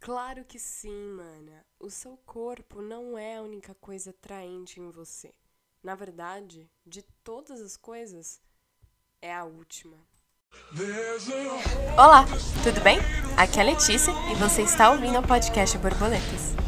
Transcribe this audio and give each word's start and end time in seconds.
Claro 0.00 0.46
que 0.46 0.58
sim, 0.58 1.12
mana. 1.12 1.62
O 1.78 1.90
seu 1.90 2.16
corpo 2.24 2.80
não 2.80 3.18
é 3.18 3.36
a 3.36 3.42
única 3.42 3.74
coisa 3.74 4.10
atraente 4.10 4.80
em 4.80 4.90
você. 4.90 5.30
Na 5.82 5.94
verdade, 5.94 6.70
de 6.86 7.02
todas 7.22 7.60
as 7.60 7.76
coisas, 7.76 8.40
é 9.20 9.32
a 9.32 9.44
última. 9.44 9.98
Olá, 11.98 12.24
tudo 12.62 12.80
bem? 12.80 12.98
Aqui 13.36 13.58
é 13.58 13.62
a 13.62 13.66
Letícia 13.66 14.12
e 14.32 14.34
você 14.36 14.62
está 14.62 14.90
ouvindo 14.90 15.18
o 15.18 15.26
podcast 15.26 15.76
Borboletas. 15.76 16.59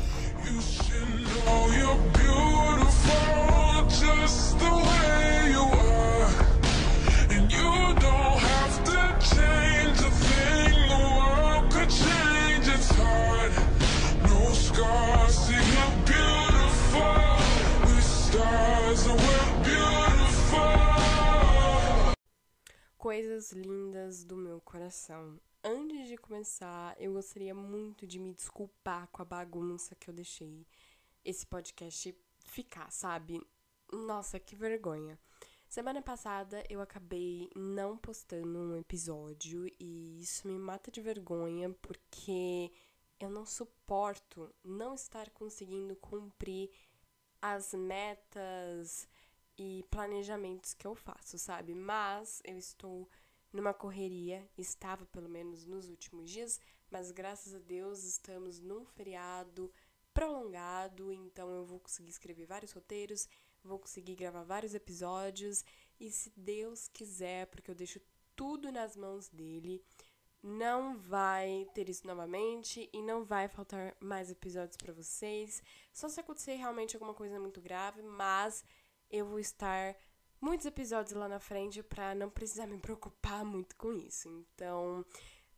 Coisas 23.12 23.52
lindas 23.52 24.24
do 24.24 24.34
meu 24.34 24.58
coração. 24.58 25.38
Antes 25.62 26.08
de 26.08 26.16
começar, 26.16 26.96
eu 26.98 27.12
gostaria 27.12 27.54
muito 27.54 28.06
de 28.06 28.18
me 28.18 28.32
desculpar 28.32 29.06
com 29.08 29.20
a 29.20 29.24
bagunça 29.26 29.94
que 29.94 30.08
eu 30.08 30.14
deixei 30.14 30.66
esse 31.22 31.46
podcast 31.46 32.16
ficar, 32.46 32.90
sabe? 32.90 33.38
Nossa, 33.92 34.40
que 34.40 34.56
vergonha. 34.56 35.18
Semana 35.68 36.00
passada 36.00 36.64
eu 36.70 36.80
acabei 36.80 37.50
não 37.54 37.98
postando 37.98 38.58
um 38.58 38.78
episódio 38.78 39.70
e 39.78 40.18
isso 40.22 40.48
me 40.48 40.58
mata 40.58 40.90
de 40.90 41.02
vergonha 41.02 41.68
porque 41.82 42.72
eu 43.20 43.28
não 43.28 43.44
suporto 43.44 44.50
não 44.64 44.94
estar 44.94 45.28
conseguindo 45.28 45.94
cumprir 45.96 46.70
as 47.42 47.74
metas 47.74 49.06
e 49.58 49.84
planejamentos 49.90 50.74
que 50.74 50.86
eu 50.86 50.94
faço, 50.94 51.38
sabe? 51.38 51.74
Mas 51.74 52.40
eu 52.44 52.58
estou 52.58 53.08
numa 53.52 53.74
correria, 53.74 54.48
estava 54.56 55.04
pelo 55.06 55.28
menos 55.28 55.66
nos 55.66 55.88
últimos 55.88 56.30
dias, 56.30 56.60
mas 56.90 57.10
graças 57.10 57.54
a 57.54 57.58
Deus 57.58 58.02
estamos 58.04 58.60
num 58.60 58.84
feriado 58.84 59.72
prolongado, 60.14 61.12
então 61.12 61.50
eu 61.50 61.64
vou 61.64 61.80
conseguir 61.80 62.10
escrever 62.10 62.46
vários 62.46 62.72
roteiros, 62.72 63.28
vou 63.62 63.78
conseguir 63.78 64.14
gravar 64.14 64.42
vários 64.42 64.74
episódios 64.74 65.64
e 66.00 66.10
se 66.10 66.32
Deus 66.36 66.88
quiser, 66.88 67.46
porque 67.46 67.70
eu 67.70 67.74
deixo 67.74 68.00
tudo 68.34 68.72
nas 68.72 68.96
mãos 68.96 69.28
dele, 69.28 69.84
não 70.42 70.98
vai 70.98 71.66
ter 71.72 71.88
isso 71.88 72.06
novamente 72.06 72.90
e 72.92 73.00
não 73.00 73.24
vai 73.24 73.48
faltar 73.48 73.96
mais 74.00 74.30
episódios 74.30 74.76
para 74.76 74.92
vocês. 74.92 75.62
Só 75.92 76.08
se 76.08 76.18
acontecer 76.18 76.56
realmente 76.56 76.96
alguma 76.96 77.14
coisa 77.14 77.38
muito 77.38 77.60
grave, 77.60 78.02
mas 78.02 78.64
eu 79.12 79.26
vou 79.26 79.38
estar 79.38 79.94
muitos 80.40 80.64
episódios 80.64 81.12
lá 81.12 81.28
na 81.28 81.38
frente 81.38 81.82
para 81.82 82.14
não 82.14 82.30
precisar 82.30 82.66
me 82.66 82.78
preocupar 82.78 83.44
muito 83.44 83.76
com 83.76 83.92
isso. 83.92 84.26
Então, 84.28 85.04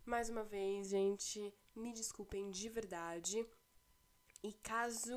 mais 0.05 0.29
uma 0.29 0.43
vez, 0.43 0.89
gente, 0.89 1.55
me 1.75 1.93
desculpem 1.93 2.51
de 2.51 2.69
verdade. 2.69 3.47
E 4.43 4.53
caso 4.53 5.17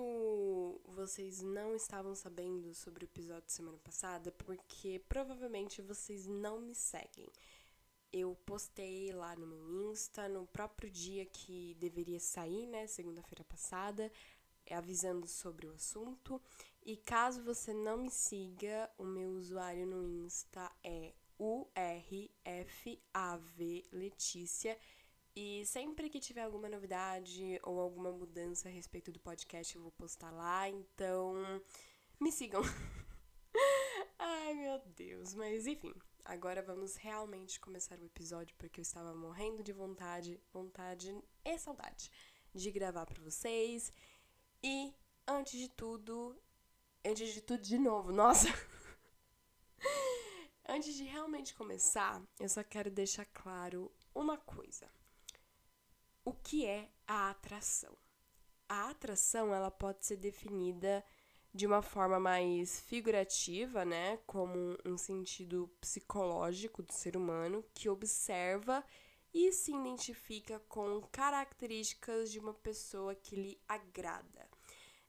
vocês 0.85 1.41
não 1.41 1.75
estavam 1.75 2.15
sabendo 2.15 2.73
sobre 2.73 3.03
o 3.03 3.09
episódio 3.09 3.47
de 3.47 3.51
semana 3.51 3.77
passada, 3.79 4.31
porque 4.31 5.01
provavelmente 5.09 5.81
vocês 5.81 6.27
não 6.27 6.61
me 6.61 6.75
seguem. 6.75 7.27
Eu 8.13 8.37
postei 8.45 9.11
lá 9.11 9.35
no 9.35 9.47
meu 9.47 9.91
Insta 9.91 10.29
no 10.29 10.45
próprio 10.47 10.89
dia 10.89 11.25
que 11.25 11.75
deveria 11.79 12.19
sair, 12.19 12.67
né, 12.67 12.87
segunda-feira 12.87 13.43
passada, 13.43 14.09
avisando 14.71 15.27
sobre 15.27 15.67
o 15.67 15.73
assunto. 15.73 16.41
E 16.87 16.95
caso 16.95 17.43
você 17.43 17.73
não 17.73 17.97
me 17.97 18.09
siga, 18.09 18.89
o 18.97 19.03
meu 19.03 19.31
usuário 19.31 19.85
no 19.85 20.07
Insta 20.07 20.71
é 20.81 21.13
URFAV 21.37 21.75
Letícia. 23.91 24.79
E 25.35 25.65
sempre 25.65 26.09
que 26.09 26.21
tiver 26.21 26.43
alguma 26.43 26.69
novidade 26.69 27.59
ou 27.63 27.81
alguma 27.81 28.09
mudança 28.09 28.69
a 28.69 28.71
respeito 28.71 29.11
do 29.11 29.19
podcast, 29.19 29.75
eu 29.75 29.81
vou 29.81 29.91
postar 29.91 30.31
lá. 30.31 30.69
Então, 30.69 31.35
me 32.21 32.31
sigam. 32.31 32.61
Ai, 34.17 34.53
meu 34.53 34.79
Deus. 34.95 35.33
Mas 35.33 35.67
enfim, 35.67 35.93
agora 36.23 36.61
vamos 36.61 36.95
realmente 36.95 37.59
começar 37.59 37.99
o 37.99 38.05
episódio 38.05 38.55
porque 38.57 38.79
eu 38.79 38.83
estava 38.83 39.13
morrendo 39.13 39.61
de 39.61 39.73
vontade, 39.73 40.39
vontade 40.53 41.13
e 41.43 41.59
saudade 41.59 42.09
de 42.55 42.71
gravar 42.71 43.05
para 43.05 43.21
vocês. 43.21 43.91
E 44.63 44.93
antes 45.27 45.59
de 45.59 45.67
tudo, 45.67 46.33
antes 47.05 47.33
de 47.33 47.41
tudo 47.41 47.61
de 47.61 47.77
novo, 47.77 48.11
nossa. 48.11 48.47
antes 50.67 50.95
de 50.95 51.03
realmente 51.03 51.53
começar, 51.53 52.21
eu 52.39 52.49
só 52.49 52.63
quero 52.63 52.91
deixar 52.91 53.25
claro 53.25 53.91
uma 54.13 54.37
coisa 54.37 54.89
o 56.27 56.33
que 56.33 56.65
é 56.65 56.89
a 57.07 57.29
atração? 57.29 57.97
A 58.67 58.89
atração 58.89 59.55
ela 59.55 59.71
pode 59.71 60.05
ser 60.05 60.17
definida 60.17 61.01
de 61.53 61.65
uma 61.65 61.81
forma 61.81 62.19
mais 62.19 62.81
figurativa, 62.81 63.85
né, 63.85 64.17
como 64.27 64.77
um 64.85 64.97
sentido 64.97 65.73
psicológico 65.79 66.83
do 66.83 66.91
ser 66.91 67.15
humano 67.15 67.63
que 67.73 67.87
observa 67.87 68.83
e 69.33 69.53
se 69.53 69.71
identifica 69.71 70.59
com 70.67 71.01
características 71.13 72.29
de 72.29 72.39
uma 72.39 72.53
pessoa 72.53 73.15
que 73.15 73.37
lhe 73.37 73.61
agrada. 73.65 74.49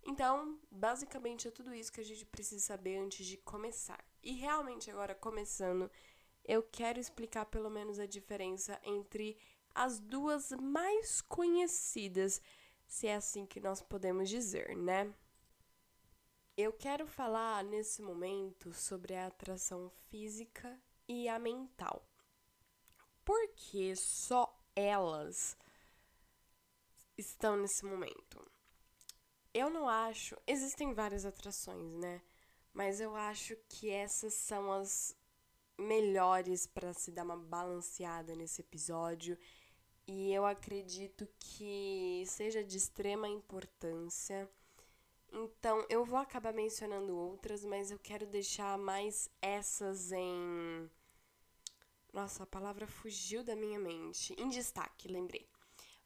Então, 0.08 0.58
basicamente 0.70 1.46
é 1.46 1.50
tudo 1.50 1.74
isso 1.74 1.92
que 1.92 2.00
a 2.00 2.04
gente 2.04 2.24
precisa 2.24 2.64
saber 2.64 2.96
antes 2.96 3.26
de 3.26 3.36
começar. 3.36 4.02
E 4.22 4.32
realmente 4.32 4.90
agora 4.90 5.14
começando, 5.14 5.90
eu 6.46 6.62
quero 6.62 6.98
explicar 6.98 7.44
pelo 7.44 7.68
menos 7.68 7.98
a 7.98 8.06
diferença 8.06 8.80
entre 8.82 9.36
as 9.74 10.00
duas 10.00 10.50
mais 10.52 11.20
conhecidas, 11.20 12.40
se 12.86 13.06
é 13.06 13.16
assim 13.16 13.44
que 13.44 13.60
nós 13.60 13.82
podemos 13.82 14.30
dizer, 14.30 14.74
né? 14.74 15.14
Eu 16.56 16.72
quero 16.72 17.06
falar 17.06 17.62
nesse 17.62 18.00
momento 18.00 18.72
sobre 18.72 19.14
a 19.14 19.26
atração 19.26 19.90
física 20.08 20.80
e 21.06 21.28
a 21.28 21.38
mental. 21.38 22.02
Porque 23.26 23.94
só 23.94 24.58
elas 24.74 25.54
estão 27.18 27.58
nesse 27.58 27.84
momento. 27.84 28.57
Eu 29.52 29.70
não 29.70 29.88
acho. 29.88 30.36
Existem 30.46 30.92
várias 30.92 31.24
atrações, 31.24 31.92
né? 31.94 32.22
Mas 32.72 33.00
eu 33.00 33.16
acho 33.16 33.56
que 33.68 33.90
essas 33.90 34.34
são 34.34 34.70
as 34.72 35.16
melhores 35.78 36.66
para 36.66 36.92
se 36.92 37.10
dar 37.10 37.24
uma 37.24 37.36
balanceada 37.36 38.34
nesse 38.34 38.60
episódio 38.60 39.38
e 40.08 40.32
eu 40.32 40.46
acredito 40.46 41.28
que 41.38 42.24
seja 42.26 42.64
de 42.64 42.78
extrema 42.78 43.28
importância. 43.28 44.48
Então, 45.30 45.84
eu 45.90 46.02
vou 46.02 46.18
acabar 46.18 46.54
mencionando 46.54 47.14
outras, 47.14 47.62
mas 47.62 47.90
eu 47.90 47.98
quero 47.98 48.26
deixar 48.26 48.78
mais 48.78 49.28
essas 49.42 50.10
em. 50.10 50.90
Nossa, 52.10 52.44
a 52.44 52.46
palavra 52.46 52.86
fugiu 52.86 53.44
da 53.44 53.54
minha 53.54 53.78
mente. 53.78 54.34
Em 54.38 54.48
destaque, 54.48 55.08
lembrei. 55.08 55.46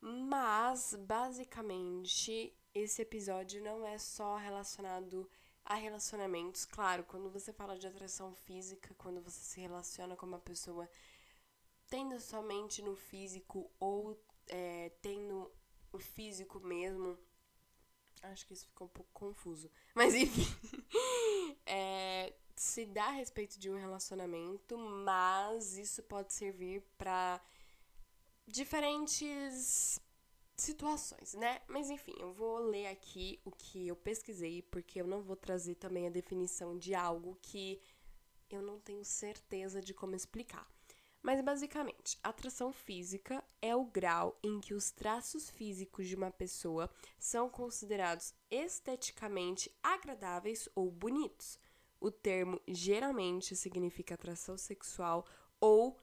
Mas, 0.00 0.96
basicamente, 0.96 2.52
esse 2.74 3.02
episódio 3.02 3.62
não 3.62 3.86
é 3.86 3.98
só 3.98 4.36
relacionado 4.36 5.28
a 5.64 5.74
relacionamentos. 5.74 6.64
Claro, 6.64 7.04
quando 7.04 7.30
você 7.30 7.52
fala 7.52 7.78
de 7.78 7.86
atração 7.86 8.34
física, 8.34 8.94
quando 8.98 9.20
você 9.20 9.40
se 9.40 9.60
relaciona 9.60 10.16
com 10.16 10.26
uma 10.26 10.38
pessoa 10.38 10.88
tendo 11.88 12.18
somente 12.18 12.80
no 12.82 12.96
físico 12.96 13.70
ou 13.78 14.18
é, 14.48 14.90
tendo 15.02 15.50
o 15.92 15.98
físico 15.98 16.58
mesmo. 16.60 17.18
Acho 18.22 18.46
que 18.46 18.54
isso 18.54 18.66
ficou 18.66 18.86
um 18.86 18.90
pouco 18.90 19.10
confuso. 19.12 19.70
Mas 19.94 20.14
enfim. 20.14 20.46
é, 21.66 22.32
se 22.56 22.86
dá 22.86 23.06
a 23.06 23.10
respeito 23.10 23.58
de 23.58 23.70
um 23.70 23.76
relacionamento, 23.76 24.78
mas 24.78 25.76
isso 25.76 26.02
pode 26.02 26.32
servir 26.32 26.82
para 26.96 27.40
diferentes 28.46 29.98
situações, 30.62 31.34
né? 31.34 31.60
Mas 31.66 31.90
enfim, 31.90 32.14
eu 32.18 32.32
vou 32.32 32.58
ler 32.58 32.86
aqui 32.86 33.40
o 33.44 33.50
que 33.50 33.88
eu 33.88 33.96
pesquisei, 33.96 34.62
porque 34.62 35.00
eu 35.00 35.06
não 35.06 35.22
vou 35.22 35.36
trazer 35.36 35.74
também 35.74 36.06
a 36.06 36.10
definição 36.10 36.78
de 36.78 36.94
algo 36.94 37.38
que 37.42 37.80
eu 38.48 38.62
não 38.62 38.78
tenho 38.80 39.04
certeza 39.04 39.80
de 39.80 39.92
como 39.92 40.14
explicar. 40.14 40.68
Mas 41.22 41.40
basicamente, 41.40 42.18
atração 42.22 42.72
física 42.72 43.44
é 43.60 43.76
o 43.76 43.84
grau 43.84 44.36
em 44.42 44.60
que 44.60 44.74
os 44.74 44.90
traços 44.90 45.48
físicos 45.48 46.08
de 46.08 46.16
uma 46.16 46.32
pessoa 46.32 46.90
são 47.18 47.48
considerados 47.48 48.34
esteticamente 48.50 49.70
agradáveis 49.82 50.68
ou 50.74 50.90
bonitos. 50.90 51.58
O 52.00 52.10
termo 52.10 52.60
geralmente 52.66 53.54
significa 53.54 54.14
atração 54.14 54.58
sexual 54.58 55.24
ou 55.60 55.96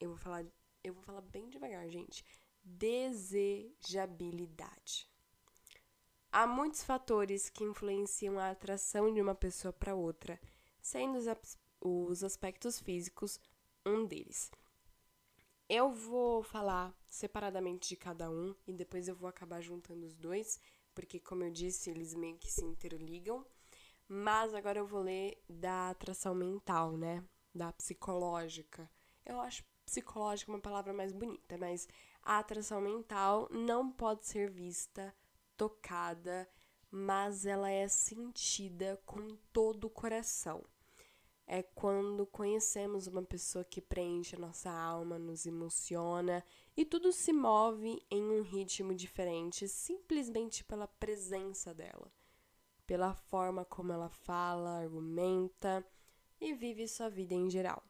eu 0.00 0.08
vou 0.08 0.18
falar, 0.18 0.44
eu 0.82 0.94
vou 0.94 1.02
falar 1.02 1.20
bem 1.20 1.48
devagar, 1.48 1.88
gente. 1.88 2.24
Desejabilidade. 2.62 5.10
Há 6.32 6.46
muitos 6.46 6.84
fatores 6.84 7.48
que 7.48 7.64
influenciam 7.64 8.38
a 8.38 8.50
atração 8.50 9.12
de 9.12 9.20
uma 9.20 9.34
pessoa 9.34 9.72
para 9.72 9.94
outra, 9.94 10.40
sendo 10.80 11.18
os 11.80 12.22
aspectos 12.22 12.78
físicos 12.78 13.40
um 13.84 14.06
deles. 14.06 14.50
Eu 15.68 15.92
vou 15.92 16.42
falar 16.42 16.94
separadamente 17.08 17.88
de 17.88 17.96
cada 17.96 18.30
um 18.30 18.54
e 18.66 18.72
depois 18.72 19.08
eu 19.08 19.14
vou 19.14 19.28
acabar 19.28 19.60
juntando 19.60 20.06
os 20.06 20.16
dois, 20.16 20.60
porque, 20.94 21.20
como 21.20 21.44
eu 21.44 21.50
disse, 21.50 21.90
eles 21.90 22.14
meio 22.14 22.38
que 22.38 22.50
se 22.50 22.64
interligam. 22.64 23.46
Mas 24.08 24.54
agora 24.54 24.80
eu 24.80 24.86
vou 24.86 25.02
ler 25.02 25.40
da 25.48 25.90
atração 25.90 26.34
mental, 26.34 26.96
né? 26.96 27.24
Da 27.54 27.72
psicológica. 27.72 28.90
Eu 29.24 29.40
acho 29.40 29.64
psicológica 29.84 30.50
uma 30.50 30.60
palavra 30.60 30.92
mais 30.92 31.12
bonita, 31.12 31.56
mas 31.56 31.88
a 32.22 32.38
atração 32.38 32.80
mental 32.80 33.48
não 33.50 33.90
pode 33.90 34.26
ser 34.26 34.50
vista 34.50 35.14
tocada, 35.56 36.48
mas 36.90 37.46
ela 37.46 37.70
é 37.70 37.86
sentida 37.88 39.00
com 39.06 39.36
todo 39.52 39.84
o 39.84 39.90
coração. 39.90 40.64
É 41.46 41.62
quando 41.62 42.26
conhecemos 42.26 43.06
uma 43.06 43.22
pessoa 43.22 43.64
que 43.64 43.80
preenche 43.80 44.36
a 44.36 44.38
nossa 44.38 44.70
alma, 44.70 45.18
nos 45.18 45.46
emociona 45.46 46.44
e 46.76 46.84
tudo 46.84 47.12
se 47.12 47.32
move 47.32 48.00
em 48.08 48.22
um 48.22 48.42
ritmo 48.42 48.94
diferente 48.94 49.66
simplesmente 49.66 50.62
pela 50.62 50.86
presença 50.86 51.74
dela, 51.74 52.12
pela 52.86 53.14
forma 53.14 53.64
como 53.64 53.92
ela 53.92 54.08
fala, 54.08 54.78
argumenta 54.82 55.84
e 56.40 56.54
vive 56.54 56.86
sua 56.86 57.08
vida 57.08 57.34
em 57.34 57.50
geral. 57.50 57.89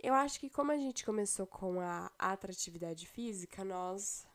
Eu 0.00 0.14
acho 0.14 0.38
que 0.38 0.48
como 0.48 0.70
a 0.70 0.76
gente 0.76 1.04
começou 1.04 1.46
com 1.46 1.80
a 1.80 2.10
atratividade 2.18 3.06
física, 3.06 3.64
nós 3.64 4.26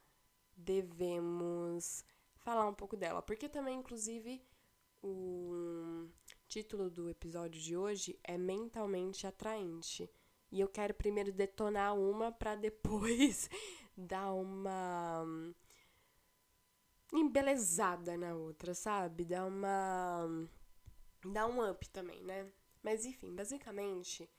devemos 0.55 2.03
falar 2.35 2.67
um 2.67 2.73
pouco 2.73 2.97
dela, 2.97 3.21
porque 3.21 3.47
também, 3.47 3.79
inclusive, 3.79 4.41
o 5.01 6.09
título 6.47 6.89
do 6.89 7.09
episódio 7.09 7.61
de 7.61 7.77
hoje 7.77 8.19
é 8.23 8.37
Mentalmente 8.37 9.25
Atraente. 9.25 10.09
E 10.51 10.59
eu 10.59 10.67
quero 10.67 10.93
primeiro 10.93 11.31
detonar 11.31 11.95
uma 11.97 12.31
para 12.31 12.55
depois 12.55 13.49
dar 13.97 14.33
uma 14.33 15.25
embelezada 17.11 18.17
na 18.17 18.35
outra, 18.35 18.73
sabe? 18.73 19.23
Dar 19.23 19.45
uma 19.45 20.49
dar 21.25 21.47
um 21.47 21.69
up 21.69 21.89
também, 21.89 22.21
né? 22.23 22.51
Mas 22.83 23.05
enfim, 23.05 23.33
basicamente, 23.33 24.29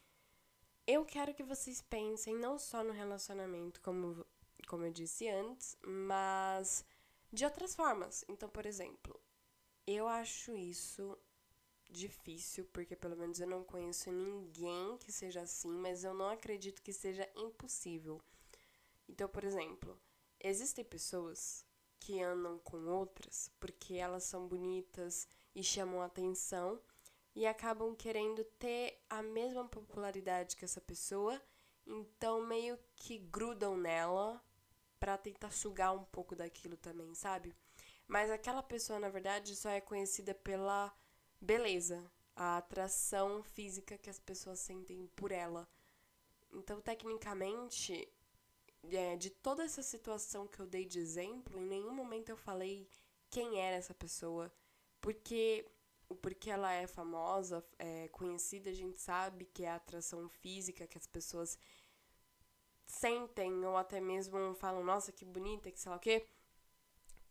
eu 0.86 1.04
quero 1.04 1.34
que 1.34 1.42
vocês 1.42 1.80
pensem 1.80 2.36
não 2.36 2.58
só 2.58 2.84
no 2.84 2.92
relacionamento 2.92 3.80
como 3.80 4.24
como 4.66 4.84
eu 4.84 4.90
disse 4.92 5.28
antes, 5.28 5.76
mas 5.82 6.84
de 7.32 7.44
outras 7.44 7.74
formas. 7.74 8.24
Então, 8.28 8.48
por 8.48 8.66
exemplo, 8.66 9.20
eu 9.86 10.08
acho 10.08 10.56
isso 10.56 11.18
difícil, 11.90 12.64
porque 12.72 12.96
pelo 12.96 13.16
menos 13.16 13.38
eu 13.38 13.46
não 13.46 13.62
conheço 13.62 14.10
ninguém 14.10 14.96
que 14.98 15.12
seja 15.12 15.42
assim, 15.42 15.70
mas 15.70 16.02
eu 16.02 16.14
não 16.14 16.28
acredito 16.28 16.82
que 16.82 16.92
seja 16.92 17.28
impossível. 17.36 18.20
Então, 19.08 19.28
por 19.28 19.44
exemplo, 19.44 20.00
existem 20.40 20.84
pessoas 20.84 21.64
que 22.00 22.20
andam 22.22 22.58
com 22.58 22.86
outras 22.86 23.50
porque 23.60 23.94
elas 23.94 24.24
são 24.24 24.48
bonitas 24.48 25.28
e 25.54 25.62
chamam 25.62 26.02
atenção 26.02 26.80
e 27.34 27.46
acabam 27.46 27.94
querendo 27.94 28.44
ter 28.44 29.02
a 29.10 29.22
mesma 29.22 29.66
popularidade 29.68 30.56
que 30.56 30.64
essa 30.64 30.80
pessoa, 30.80 31.40
então 31.86 32.46
meio 32.46 32.78
que 32.94 33.18
grudam 33.18 33.76
nela 33.76 34.42
para 35.00 35.18
tentar 35.18 35.50
sugar 35.50 35.92
um 35.92 36.04
pouco 36.04 36.36
daquilo 36.36 36.76
também, 36.76 37.14
sabe? 37.14 37.54
Mas 38.06 38.30
aquela 38.30 38.62
pessoa, 38.62 38.98
na 38.98 39.08
verdade, 39.08 39.56
só 39.56 39.70
é 39.70 39.80
conhecida 39.80 40.34
pela 40.34 40.94
beleza, 41.40 42.10
a 42.36 42.58
atração 42.58 43.42
física 43.42 43.98
que 43.98 44.10
as 44.10 44.18
pessoas 44.18 44.60
sentem 44.60 45.06
por 45.14 45.32
ela. 45.32 45.68
Então, 46.52 46.80
tecnicamente, 46.80 48.08
é, 48.92 49.16
de 49.16 49.30
toda 49.30 49.64
essa 49.64 49.82
situação 49.82 50.46
que 50.46 50.60
eu 50.60 50.66
dei 50.66 50.84
de 50.84 50.98
exemplo, 50.98 51.58
em 51.58 51.66
nenhum 51.66 51.92
momento 51.94 52.28
eu 52.28 52.36
falei 52.36 52.88
quem 53.30 53.60
era 53.60 53.76
essa 53.76 53.94
pessoa, 53.94 54.52
porque 55.00 55.66
porque 56.20 56.50
ela 56.50 56.72
é 56.72 56.86
famosa, 56.86 57.64
é 57.78 58.08
conhecida, 58.08 58.70
a 58.70 58.74
gente 58.74 59.00
sabe 59.00 59.44
que 59.46 59.64
é 59.64 59.70
a 59.70 59.76
atração 59.76 60.28
física 60.28 60.86
que 60.86 60.98
as 60.98 61.06
pessoas 61.06 61.58
sentem 62.86 63.64
ou 63.64 63.76
até 63.76 64.00
mesmo 64.00 64.54
falam, 64.54 64.84
nossa, 64.84 65.12
que 65.12 65.24
bonita, 65.24 65.70
que 65.70 65.80
sei 65.80 65.90
lá 65.90 65.96
o 65.96 66.00
quê, 66.00 66.26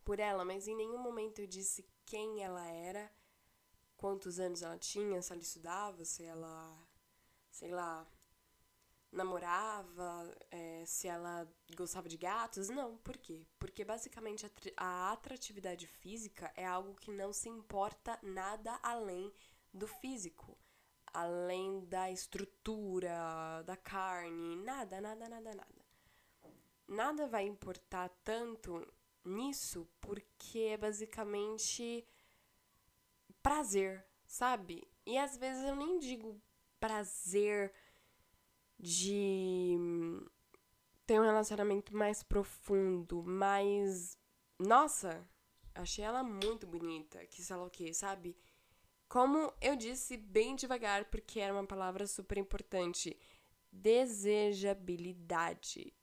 por 0.04 0.20
ela, 0.20 0.44
mas 0.44 0.68
em 0.68 0.76
nenhum 0.76 0.98
momento 0.98 1.40
eu 1.40 1.48
disse 1.48 1.86
quem 2.06 2.44
ela 2.44 2.66
era, 2.68 3.12
quantos 3.96 4.40
anos 4.40 4.62
ela 4.62 4.78
tinha, 4.78 5.22
se 5.22 5.32
ela 5.32 5.42
estudava, 5.42 6.04
se 6.04 6.24
ela, 6.24 6.78
sei 7.50 7.72
lá, 7.72 8.08
namorava, 9.14 10.36
é, 10.52 10.84
se 10.86 11.08
ela 11.08 11.48
gostava 11.76 12.10
de 12.10 12.18
gatos. 12.18 12.70
Não, 12.70 12.98
por 12.98 13.18
quê? 13.18 13.46
Porque 13.60 13.86
basicamente 13.86 14.46
a 14.76 15.12
atratividade 15.12 15.88
física 15.88 16.52
é 16.56 16.66
algo 16.66 16.96
que 16.96 17.12
não 17.12 17.32
se 17.32 17.48
importa 17.48 18.20
nada 18.22 18.78
além 18.84 19.32
do 19.74 19.88
físico 19.88 20.58
além 21.14 21.86
da 21.86 22.10
estrutura, 22.10 23.62
da 23.66 23.78
carne, 23.78 24.56
nada, 24.58 25.00
nada, 25.00 25.30
nada, 25.30 25.54
nada. 25.54 25.84
Nada 26.88 27.28
vai 27.28 27.46
importar 27.46 28.10
tanto 28.24 28.86
nisso 29.24 29.88
porque 30.02 30.60
é 30.60 30.78
basicamente 30.78 32.06
prazer, 33.42 34.04
sabe? 34.26 34.86
E 35.06 35.18
às 35.18 35.38
vezes 35.38 35.64
eu 35.64 35.76
nem 35.76 36.00
digo 36.00 36.42
prazer 36.80 37.74
de 38.84 39.78
ter 41.06 41.20
um 41.20 41.24
relacionamento 41.24 41.96
mais 41.96 42.22
profundo, 42.22 43.24
mas 43.24 44.18
nossa, 44.60 45.26
achei 45.74 46.04
ela 46.04 46.22
muito 46.22 46.68
bonita, 46.68 47.26
que 47.28 47.42
sei 47.42 47.56
lá 47.56 47.66
o 47.66 47.70
que, 47.70 47.94
sabe? 47.94 48.36
Como 49.08 49.54
eu 49.62 49.78
disse 49.78 50.18
bem 50.18 50.54
devagar, 50.56 51.06
porque 51.06 51.40
era 51.40 51.54
uma 51.54 51.66
palavra 51.66 52.06
super 52.06 52.38
importante, 52.38 53.18
desejabilidade. 53.72 55.96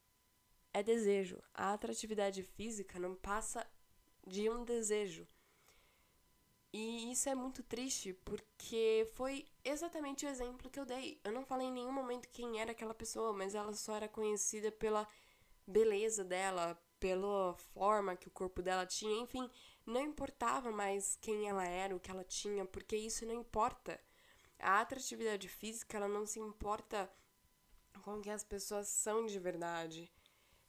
É 0.73 0.82
desejo. 0.82 1.38
A 1.53 1.75
atratividade 1.75 2.43
física 2.43 2.99
não 2.99 3.15
passa 3.15 3.71
de 4.27 4.49
um 4.49 4.65
desejo. 4.65 5.29
E 6.72 7.10
isso 7.10 7.29
é 7.29 7.34
muito 7.34 7.62
triste, 7.65 8.12
porque 8.12 9.08
foi 9.15 9.44
exatamente 9.65 10.24
o 10.24 10.29
exemplo 10.29 10.70
que 10.70 10.79
eu 10.79 10.86
dei. 10.86 11.20
Eu 11.24 11.32
não 11.32 11.44
falei 11.44 11.67
em 11.67 11.72
nenhum 11.72 11.93
momento 11.93 12.29
quem 12.29 12.60
era 12.60 12.70
aquela 12.70 12.94
pessoa, 12.94 13.32
mas 13.32 13.55
ela 13.55 13.72
só 13.72 13.96
era 13.96 14.08
conhecida 14.08 14.70
pela 14.70 15.06
beleza 15.67 16.24
dela, 16.24 16.81
pela 17.00 17.55
forma 17.74 18.15
que 18.17 18.29
o 18.29 18.31
corpo 18.31 18.62
dela 18.62 18.86
tinha, 18.86 19.20
enfim, 19.20 19.50
não 19.84 20.03
importava 20.03 20.70
mais 20.70 21.17
quem 21.20 21.48
ela 21.48 21.67
era, 21.67 21.96
o 21.96 22.00
que 22.00 22.10
ela 22.10 22.24
tinha, 22.24 22.65
porque 22.65 22.96
isso 22.96 23.27
não 23.27 23.34
importa. 23.34 24.00
A 24.58 24.81
atratividade 24.81 25.48
física, 25.48 25.96
ela 25.96 26.08
não 26.08 26.27
se 26.27 26.39
importa 26.39 27.10
com 28.03 28.20
quem 28.20 28.32
as 28.32 28.44
pessoas 28.44 28.89
são 28.89 29.27
de 29.27 29.39
verdade. 29.39 30.10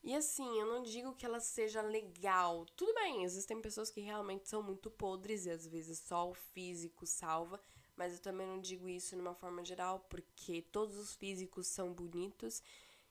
E 0.04 0.16
assim, 0.16 0.60
eu 0.60 0.66
não 0.66 0.82
digo 0.82 1.14
que 1.14 1.26
ela 1.26 1.40
seja 1.40 1.82
legal. 1.82 2.66
Tudo 2.76 2.94
bem, 2.96 3.24
existem 3.24 3.62
pessoas 3.62 3.92
que 3.92 4.02
realmente 4.02 4.50
são 4.50 4.64
muito 4.64 4.90
podres 4.90 5.46
e 5.46 5.52
às 5.52 5.68
vezes 5.68 6.00
só 6.00 6.30
o 6.30 6.34
físico 6.34 7.06
salva, 7.06 7.62
mas 7.96 8.14
eu 8.14 8.20
também 8.20 8.48
não 8.48 8.60
digo 8.60 8.90
isso 8.90 9.16
de 9.16 9.22
uma 9.22 9.36
forma 9.36 9.64
geral, 9.64 10.00
porque 10.10 10.64
todos 10.64 10.98
os 10.98 11.14
físicos 11.16 11.68
são 11.68 11.94
bonitos. 11.94 12.64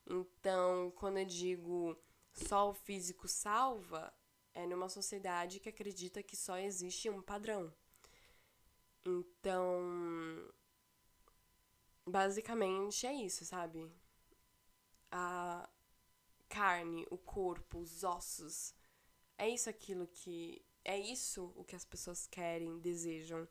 Então, 0.04 0.90
quando 0.96 1.18
eu 1.18 1.24
digo 1.24 1.96
só 2.32 2.70
o 2.70 2.74
físico 2.74 3.28
salva, 3.28 4.12
é 4.52 4.66
numa 4.66 4.88
sociedade 4.88 5.60
que 5.60 5.68
acredita 5.68 6.22
que 6.24 6.36
só 6.36 6.58
existe 6.58 7.08
um 7.08 7.22
padrão. 7.22 7.72
Então, 9.04 10.52
basicamente 12.04 13.06
é 13.06 13.14
isso, 13.14 13.44
sabe? 13.44 13.88
A 15.12 15.68
carne, 16.50 17.06
o 17.10 17.16
corpo, 17.16 17.78
os 17.78 18.04
ossos. 18.04 18.74
É 19.38 19.48
isso 19.48 19.70
aquilo 19.70 20.06
que. 20.06 20.62
É 20.84 20.98
isso 20.98 21.52
o 21.56 21.64
que 21.64 21.76
as 21.76 21.84
pessoas 21.84 22.26
querem, 22.26 22.78
desejam. 22.80 23.48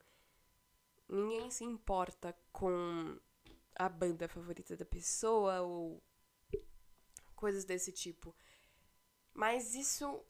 Ninguém 1.07 1.49
se 1.49 1.63
importa 1.63 2.37
com 2.51 3.19
a 3.75 3.89
banda 3.89 4.27
favorita 4.27 4.75
da 4.75 4.85
pessoa 4.85 5.61
ou 5.61 6.03
coisas 7.35 7.65
desse 7.65 7.91
tipo. 7.91 8.35
Mas 9.33 9.73
isso 9.73 10.23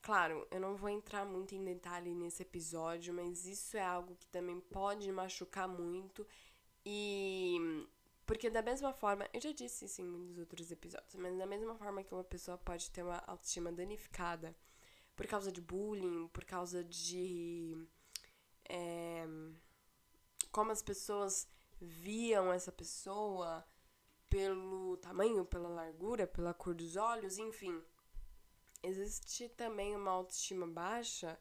Claro, 0.00 0.46
eu 0.50 0.60
não 0.60 0.76
vou 0.76 0.88
entrar 0.88 1.26
muito 1.26 1.54
em 1.54 1.64
detalhe 1.64 2.14
nesse 2.14 2.42
episódio, 2.42 3.12
mas 3.12 3.46
isso 3.46 3.76
é 3.76 3.82
algo 3.82 4.16
que 4.16 4.26
também 4.28 4.60
pode 4.60 5.10
machucar 5.12 5.68
muito 5.68 6.26
e 6.84 7.86
Porque 8.28 8.50
da 8.50 8.60
mesma 8.60 8.92
forma, 8.92 9.26
eu 9.32 9.40
já 9.40 9.52
disse 9.52 9.86
isso 9.86 10.02
em 10.02 10.04
muitos 10.04 10.36
outros 10.36 10.70
episódios, 10.70 11.14
mas 11.14 11.34
da 11.38 11.46
mesma 11.46 11.74
forma 11.76 12.04
que 12.04 12.12
uma 12.12 12.22
pessoa 12.22 12.58
pode 12.58 12.90
ter 12.90 13.02
uma 13.02 13.24
autoestima 13.26 13.72
danificada 13.72 14.54
por 15.16 15.26
causa 15.26 15.50
de 15.50 15.62
bullying, 15.62 16.28
por 16.28 16.44
causa 16.44 16.84
de. 16.84 17.88
É, 18.68 19.26
como 20.52 20.70
as 20.70 20.82
pessoas 20.82 21.48
viam 21.80 22.52
essa 22.52 22.70
pessoa 22.70 23.64
pelo 24.28 24.98
tamanho, 24.98 25.46
pela 25.46 25.70
largura, 25.70 26.26
pela 26.26 26.52
cor 26.52 26.74
dos 26.74 26.96
olhos, 26.96 27.38
enfim. 27.38 27.82
Existe 28.82 29.48
também 29.48 29.96
uma 29.96 30.10
autoestima 30.10 30.66
baixa 30.66 31.40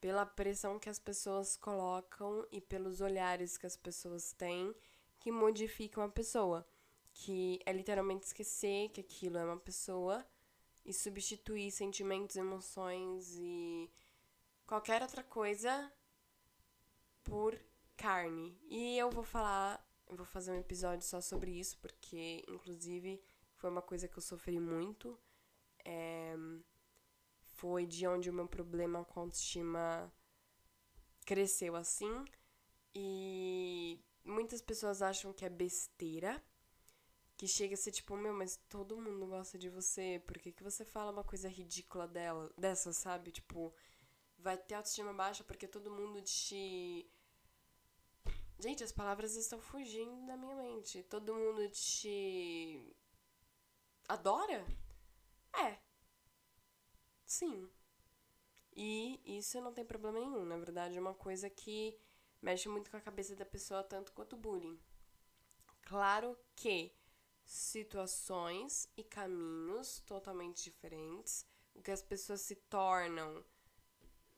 pela 0.00 0.24
pressão 0.24 0.78
que 0.78 0.88
as 0.88 1.00
pessoas 1.00 1.56
colocam 1.56 2.46
e 2.52 2.60
pelos 2.60 3.00
olhares 3.00 3.56
que 3.58 3.66
as 3.66 3.76
pessoas 3.76 4.32
têm 4.32 4.72
que 5.28 5.32
modificam 5.32 6.02
a 6.02 6.08
pessoa. 6.08 6.66
Que 7.12 7.60
é 7.66 7.72
literalmente 7.72 8.26
esquecer 8.26 8.88
que 8.90 9.00
aquilo 9.00 9.36
é 9.36 9.44
uma 9.44 9.58
pessoa 9.58 10.26
e 10.86 10.92
substituir 10.92 11.70
sentimentos, 11.70 12.36
emoções 12.36 13.34
e 13.36 13.90
qualquer 14.66 15.02
outra 15.02 15.22
coisa 15.22 15.92
por 17.22 17.60
carne. 17.94 18.58
E 18.70 18.96
eu 18.96 19.10
vou 19.10 19.22
falar, 19.22 19.86
eu 20.08 20.16
vou 20.16 20.24
fazer 20.24 20.52
um 20.52 20.60
episódio 20.60 21.06
só 21.06 21.20
sobre 21.20 21.50
isso, 21.50 21.76
porque 21.78 22.42
inclusive 22.48 23.20
foi 23.56 23.68
uma 23.68 23.82
coisa 23.82 24.08
que 24.08 24.16
eu 24.16 24.22
sofri 24.22 24.58
muito. 24.58 25.18
É, 25.84 26.34
foi 27.54 27.84
de 27.84 28.06
onde 28.06 28.30
o 28.30 28.32
meu 28.32 28.46
problema 28.46 29.04
com 29.04 29.20
autoestima 29.20 30.10
cresceu 31.26 31.76
assim. 31.76 32.24
E 32.94 34.00
muitas 34.24 34.60
pessoas 34.60 35.02
acham 35.02 35.32
que 35.32 35.44
é 35.44 35.48
besteira. 35.48 36.42
Que 37.36 37.46
chega 37.46 37.74
a 37.74 37.76
ser 37.76 37.92
tipo, 37.92 38.16
meu, 38.16 38.34
mas 38.34 38.56
todo 38.68 39.00
mundo 39.00 39.26
gosta 39.26 39.56
de 39.56 39.68
você. 39.68 40.22
Por 40.26 40.38
que, 40.38 40.52
que 40.52 40.62
você 40.62 40.84
fala 40.84 41.12
uma 41.12 41.22
coisa 41.22 41.48
ridícula 41.48 42.06
dela, 42.08 42.52
dessa, 42.58 42.92
sabe? 42.92 43.30
Tipo, 43.30 43.72
vai 44.38 44.56
ter 44.56 44.74
autoestima 44.74 45.12
baixa 45.12 45.44
porque 45.44 45.68
todo 45.68 45.90
mundo 45.90 46.20
te. 46.22 47.08
Gente, 48.58 48.82
as 48.82 48.90
palavras 48.90 49.36
estão 49.36 49.60
fugindo 49.60 50.26
da 50.26 50.36
minha 50.36 50.54
mente. 50.56 51.02
Todo 51.04 51.34
mundo 51.34 51.68
te. 51.70 52.92
adora? 54.08 54.66
É. 55.54 55.78
Sim. 57.24 57.70
E 58.74 59.20
isso 59.38 59.60
não 59.60 59.72
tem 59.72 59.84
problema 59.84 60.18
nenhum. 60.18 60.44
Na 60.44 60.56
verdade, 60.56 60.96
é 60.96 61.00
uma 61.00 61.14
coisa 61.14 61.48
que 61.50 61.98
mexe 62.40 62.68
muito 62.68 62.90
com 62.90 62.96
a 62.96 63.00
cabeça 63.00 63.34
da 63.34 63.44
pessoa, 63.44 63.82
tanto 63.82 64.12
quanto 64.12 64.34
o 64.34 64.38
bullying. 64.38 64.78
Claro 65.82 66.38
que 66.54 66.94
situações 67.44 68.88
e 68.96 69.02
caminhos 69.02 70.00
totalmente 70.00 70.62
diferentes, 70.64 71.46
o 71.74 71.80
que 71.80 71.90
as 71.90 72.02
pessoas 72.02 72.42
se 72.42 72.54
tornam 72.54 73.44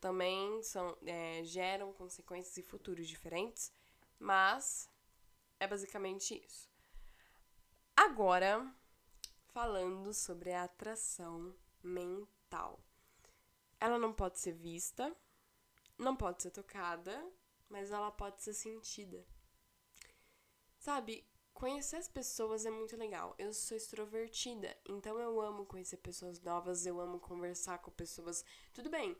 também 0.00 0.62
são, 0.62 0.96
é, 1.04 1.42
geram 1.44 1.92
consequências 1.92 2.56
e 2.56 2.62
futuros 2.62 3.06
diferentes, 3.06 3.72
mas 4.18 4.88
é 5.58 5.66
basicamente 5.66 6.40
isso. 6.42 6.70
Agora, 7.96 8.74
falando 9.52 10.14
sobre 10.14 10.52
a 10.52 10.64
atração 10.64 11.54
mental. 11.82 12.80
Ela 13.78 13.98
não 13.98 14.12
pode 14.12 14.38
ser 14.38 14.52
vista, 14.52 15.14
não 15.98 16.16
pode 16.16 16.42
ser 16.42 16.50
tocada, 16.50 17.22
mas 17.70 17.90
ela 17.90 18.10
pode 18.10 18.42
ser 18.42 18.52
sentida. 18.52 19.24
Sabe, 20.78 21.26
conhecer 21.54 21.96
as 21.96 22.08
pessoas 22.08 22.66
é 22.66 22.70
muito 22.70 22.96
legal. 22.96 23.34
Eu 23.38 23.52
sou 23.54 23.76
extrovertida, 23.76 24.76
então 24.86 25.18
eu 25.18 25.40
amo 25.40 25.64
conhecer 25.64 25.98
pessoas 25.98 26.40
novas, 26.40 26.84
eu 26.84 27.00
amo 27.00 27.20
conversar 27.20 27.78
com 27.78 27.90
pessoas. 27.90 28.44
Tudo 28.74 28.90
bem, 28.90 29.16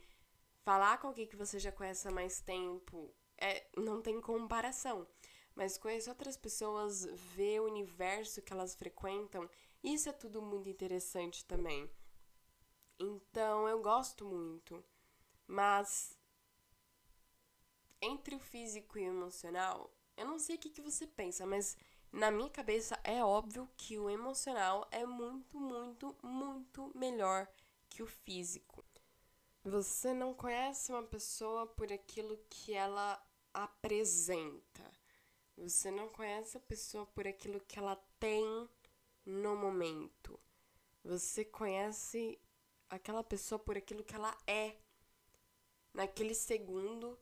falar 0.64 0.98
com 0.98 1.06
alguém 1.06 1.26
que 1.26 1.36
você 1.36 1.58
já 1.58 1.72
conhece 1.72 2.08
há 2.08 2.10
mais 2.10 2.40
tempo 2.40 3.14
é, 3.40 3.66
não 3.76 4.02
tem 4.02 4.20
comparação. 4.20 5.06
Mas 5.54 5.78
conhecer 5.78 6.10
outras 6.10 6.36
pessoas, 6.36 7.04
ver 7.34 7.60
o 7.60 7.66
universo 7.66 8.42
que 8.42 8.52
elas 8.52 8.74
frequentam, 8.74 9.48
isso 9.82 10.08
é 10.08 10.12
tudo 10.12 10.40
muito 10.42 10.68
interessante 10.68 11.44
também. 11.44 11.90
Então 12.98 13.66
eu 13.68 13.80
gosto 13.80 14.24
muito. 14.24 14.84
Mas 15.46 16.16
entre 18.00 18.34
o 18.34 18.40
físico 18.40 18.98
e 18.98 19.02
o 19.02 19.12
emocional, 19.12 19.92
eu 20.16 20.26
não 20.26 20.38
sei 20.38 20.56
o 20.56 20.58
que, 20.58 20.70
que 20.70 20.80
você 20.80 21.06
pensa, 21.06 21.46
mas 21.46 21.76
na 22.12 22.30
minha 22.30 22.50
cabeça 22.50 22.98
é 23.04 23.24
óbvio 23.24 23.68
que 23.76 23.98
o 23.98 24.10
emocional 24.10 24.86
é 24.90 25.06
muito, 25.06 25.58
muito, 25.58 26.16
muito 26.22 26.90
melhor 26.94 27.48
que 27.88 28.02
o 28.02 28.06
físico. 28.06 28.84
Você 29.62 30.12
não 30.12 30.34
conhece 30.34 30.90
uma 30.90 31.02
pessoa 31.02 31.66
por 31.66 31.92
aquilo 31.92 32.38
que 32.48 32.72
ela 32.72 33.22
apresenta. 33.52 34.90
Você 35.56 35.90
não 35.90 36.08
conhece 36.08 36.56
a 36.56 36.60
pessoa 36.60 37.06
por 37.06 37.26
aquilo 37.26 37.60
que 37.60 37.78
ela 37.78 37.96
tem 38.18 38.68
no 39.24 39.54
momento. 39.54 40.40
Você 41.04 41.44
conhece 41.44 42.40
aquela 42.88 43.22
pessoa 43.22 43.58
por 43.58 43.76
aquilo 43.76 44.02
que 44.02 44.14
ela 44.14 44.36
é 44.46 44.76
naquele 45.92 46.34
segundo 46.34 47.18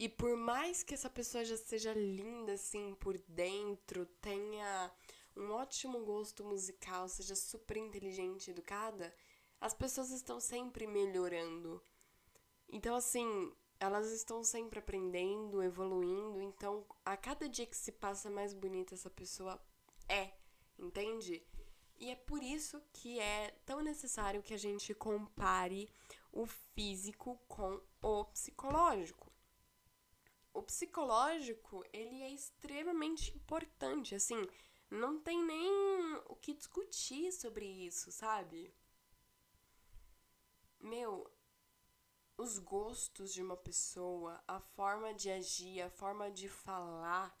e 0.00 0.08
por 0.08 0.34
mais 0.34 0.82
que 0.82 0.94
essa 0.94 1.10
pessoa 1.10 1.44
já 1.44 1.58
seja 1.58 1.92
linda 1.92 2.54
assim 2.54 2.94
por 2.94 3.18
dentro, 3.28 4.06
tenha 4.22 4.90
um 5.36 5.50
ótimo 5.50 6.02
gosto 6.06 6.42
musical, 6.42 7.06
seja 7.06 7.36
super 7.36 7.76
inteligente, 7.76 8.50
educada, 8.50 9.14
as 9.60 9.74
pessoas 9.74 10.10
estão 10.10 10.40
sempre 10.40 10.86
melhorando. 10.86 11.84
Então, 12.66 12.96
assim, 12.96 13.52
elas 13.78 14.10
estão 14.10 14.42
sempre 14.42 14.78
aprendendo, 14.78 15.62
evoluindo. 15.62 16.40
Então, 16.40 16.86
a 17.04 17.14
cada 17.14 17.46
dia 17.46 17.66
que 17.66 17.76
se 17.76 17.92
passa 17.92 18.30
mais 18.30 18.54
bonita 18.54 18.94
essa 18.94 19.10
pessoa 19.10 19.62
é, 20.08 20.30
entende? 20.78 21.46
E 21.98 22.08
é 22.08 22.16
por 22.16 22.42
isso 22.42 22.82
que 22.90 23.20
é 23.20 23.50
tão 23.66 23.82
necessário 23.82 24.42
que 24.42 24.54
a 24.54 24.58
gente 24.58 24.94
compare 24.94 25.90
o 26.32 26.46
físico 26.46 27.38
com 27.46 27.78
o 28.00 28.24
psicológico 28.24 29.29
o 30.52 30.62
psicológico, 30.62 31.84
ele 31.92 32.22
é 32.22 32.30
extremamente 32.30 33.34
importante, 33.36 34.14
assim, 34.14 34.46
não 34.90 35.20
tem 35.20 35.42
nem 35.44 36.16
o 36.26 36.34
que 36.34 36.54
discutir 36.54 37.32
sobre 37.32 37.64
isso, 37.64 38.10
sabe? 38.10 38.74
Meu, 40.80 41.30
os 42.36 42.58
gostos 42.58 43.32
de 43.32 43.42
uma 43.42 43.56
pessoa, 43.56 44.42
a 44.48 44.58
forma 44.60 45.14
de 45.14 45.30
agir, 45.30 45.82
a 45.82 45.90
forma 45.90 46.30
de 46.30 46.48
falar, 46.48 47.38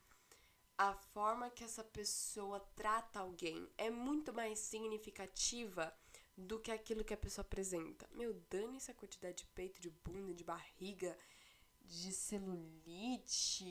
a 0.76 0.94
forma 0.94 1.50
que 1.50 1.64
essa 1.64 1.82
pessoa 1.82 2.60
trata 2.76 3.20
alguém 3.20 3.68
é 3.76 3.90
muito 3.90 4.32
mais 4.32 4.58
significativa 4.58 5.94
do 6.36 6.58
que 6.58 6.70
aquilo 6.70 7.04
que 7.04 7.12
a 7.12 7.18
pessoa 7.18 7.44
apresenta. 7.44 8.08
Meu, 8.12 8.32
dane-se 8.48 8.90
a 8.90 8.94
quantidade 8.94 9.38
de 9.38 9.46
peito, 9.46 9.80
de 9.80 9.90
bunda, 9.90 10.32
de 10.32 10.44
barriga, 10.44 11.16
de 11.90 12.12
celulite, 12.12 13.64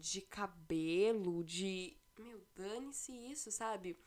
de 0.00 0.20
cabelo, 0.22 1.42
de. 1.42 1.98
Meu, 2.16 2.40
dane-se 2.54 3.12
isso, 3.12 3.50
sabe? 3.50 3.98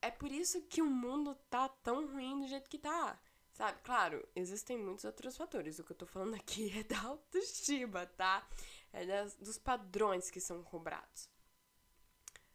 É 0.00 0.10
por 0.10 0.30
isso 0.30 0.60
que 0.62 0.82
o 0.82 0.90
mundo 0.90 1.34
tá 1.48 1.68
tão 1.68 2.06
ruim 2.12 2.40
do 2.40 2.46
jeito 2.46 2.68
que 2.68 2.78
tá. 2.78 3.18
Sabe? 3.52 3.80
Claro, 3.82 4.26
existem 4.36 4.76
muitos 4.76 5.04
outros 5.04 5.36
fatores. 5.36 5.78
O 5.78 5.84
que 5.84 5.92
eu 5.92 5.96
tô 5.96 6.06
falando 6.06 6.34
aqui 6.34 6.70
é 6.78 6.84
da 6.84 7.00
autoestima, 7.00 8.06
tá? 8.06 8.46
É 8.92 9.06
das, 9.06 9.36
dos 9.36 9.58
padrões 9.58 10.30
que 10.30 10.40
são 10.40 10.62
cobrados. 10.62 11.30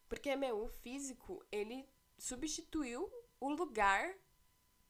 Porque, 0.07 0.35
meu, 0.35 0.63
o 0.65 0.69
físico, 0.69 1.43
ele 1.51 1.87
substituiu 2.17 3.11
o 3.39 3.49
lugar 3.49 4.15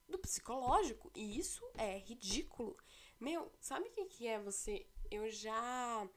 do 0.08 0.20
psicológico. 0.20 1.10
E 1.16 1.40
isso 1.40 1.66
é 1.78 1.98
ridículo. 2.00 2.78
Meu, 3.20 3.52
sabe 3.60 3.88
o 3.88 3.92
que, 3.92 4.06
que 4.06 4.28
é 4.28 4.40
você 4.40 4.86
eu 5.10 5.30
já 5.30 6.08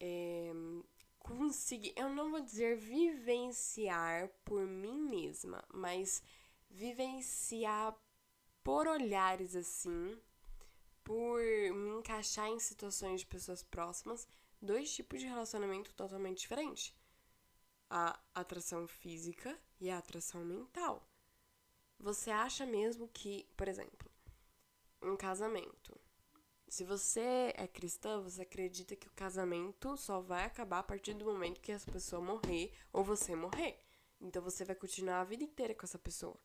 é, 0.00 0.52
consegui, 1.18 1.92
eu 1.96 2.08
não 2.08 2.30
vou 2.30 2.40
dizer 2.40 2.76
vivenciar 2.76 4.28
por 4.44 4.66
mim 4.66 4.98
mesma, 5.08 5.64
mas 5.72 6.22
vivenciar 6.70 7.96
por 8.62 8.86
olhares 8.86 9.56
assim, 9.56 10.20
por 11.02 11.40
me 11.40 11.90
encaixar 11.98 12.48
em 12.48 12.58
situações 12.58 13.20
de 13.20 13.26
pessoas 13.26 13.62
próximas, 13.62 14.28
dois 14.60 14.92
tipos 14.94 15.20
de 15.20 15.26
relacionamento 15.26 15.94
totalmente 15.94 16.40
diferentes. 16.40 16.94
A 17.88 18.20
atração 18.34 18.86
física 18.86 19.58
e 19.80 19.88
a 19.88 19.96
atração 19.96 20.44
mental. 20.44 21.02
Você 21.98 22.30
acha 22.30 22.66
mesmo 22.66 23.08
que, 23.08 23.48
por 23.56 23.66
exemplo, 23.66 24.10
um 25.02 25.16
casamento 25.16 25.98
Se 26.68 26.84
você 26.84 27.52
é 27.56 27.66
cristã, 27.66 28.20
você 28.20 28.42
acredita 28.42 28.94
que 28.94 29.08
o 29.08 29.12
casamento 29.12 29.96
só 29.96 30.20
vai 30.20 30.44
acabar 30.44 30.80
a 30.80 30.82
partir 30.82 31.14
do 31.14 31.24
momento 31.24 31.60
que 31.60 31.72
essa 31.72 31.90
pessoa 31.90 32.20
morrer 32.20 32.72
ou 32.92 33.02
você 33.02 33.34
morrer. 33.34 33.78
Então 34.20 34.42
você 34.42 34.64
vai 34.64 34.76
continuar 34.76 35.20
a 35.20 35.24
vida 35.24 35.44
inteira 35.44 35.74
com 35.74 35.84
essa 35.84 35.98
pessoa. 35.98 36.38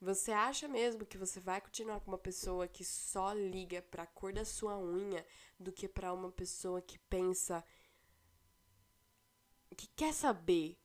Você 0.00 0.30
acha 0.30 0.68
mesmo 0.68 1.06
que 1.06 1.18
você 1.18 1.40
vai 1.40 1.60
continuar 1.60 2.00
com 2.00 2.10
uma 2.10 2.18
pessoa 2.18 2.68
que 2.68 2.84
só 2.84 3.32
liga 3.32 3.82
para 3.82 4.04
a 4.04 4.06
cor 4.06 4.32
da 4.32 4.44
sua 4.44 4.78
unha 4.78 5.26
do 5.58 5.72
que 5.72 5.88
para 5.88 6.12
uma 6.12 6.30
pessoa 6.30 6.80
que 6.80 6.98
pensa 6.98 7.64
que 9.76 9.86
quer 9.88 10.12
saber 10.12 10.78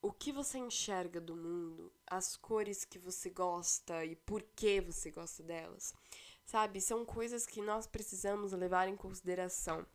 o 0.00 0.12
que 0.12 0.32
você 0.32 0.58
enxerga 0.58 1.20
do 1.20 1.36
mundo, 1.36 1.92
as 2.12 2.36
cores 2.36 2.84
que 2.84 2.98
você 2.98 3.30
gosta 3.30 4.04
e 4.04 4.14
por 4.14 4.42
que 4.54 4.82
você 4.82 5.10
gosta 5.10 5.42
delas? 5.42 5.94
Sabe, 6.44 6.78
são 6.78 7.06
coisas 7.06 7.46
que 7.46 7.62
nós 7.62 7.86
precisamos 7.86 8.52
levar 8.52 8.86
em 8.86 8.96
consideração. 8.96 9.86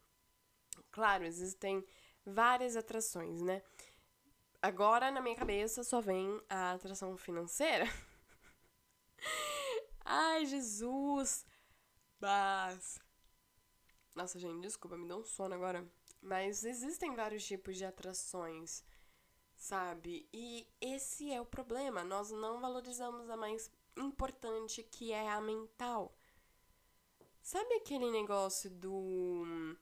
Claro, 0.89 1.25
existem 1.25 1.85
várias 2.25 2.75
atrações, 2.75 3.39
né? 3.41 3.61
Agora 4.59 5.11
na 5.11 5.21
minha 5.21 5.35
cabeça 5.35 5.83
só 5.83 6.01
vem 6.01 6.41
a 6.49 6.71
atração 6.71 7.15
financeira. 7.15 7.85
Ai, 10.03 10.43
Jesus! 10.47 11.45
Mas. 12.19 12.97
Nossa, 14.15 14.39
gente, 14.39 14.61
desculpa, 14.61 14.97
me 14.97 15.07
deu 15.07 15.17
um 15.17 15.23
sono 15.23 15.53
agora. 15.53 15.87
Mas 16.19 16.63
existem 16.63 17.15
vários 17.15 17.45
tipos 17.45 17.77
de 17.77 17.85
atrações, 17.85 18.83
sabe? 19.57 20.29
E 20.31 20.67
esse 20.79 21.31
é 21.31 21.41
o 21.41 21.45
problema. 21.45 22.03
Nós 22.03 22.31
não 22.31 22.61
valorizamos 22.61 23.29
a 23.29 23.35
mais 23.35 23.69
importante, 23.97 24.83
que 24.83 25.11
é 25.11 25.29
a 25.29 25.41
mental. 25.41 26.15
Sabe 27.41 27.73
aquele 27.75 28.11
negócio 28.11 28.69
do. 28.69 29.75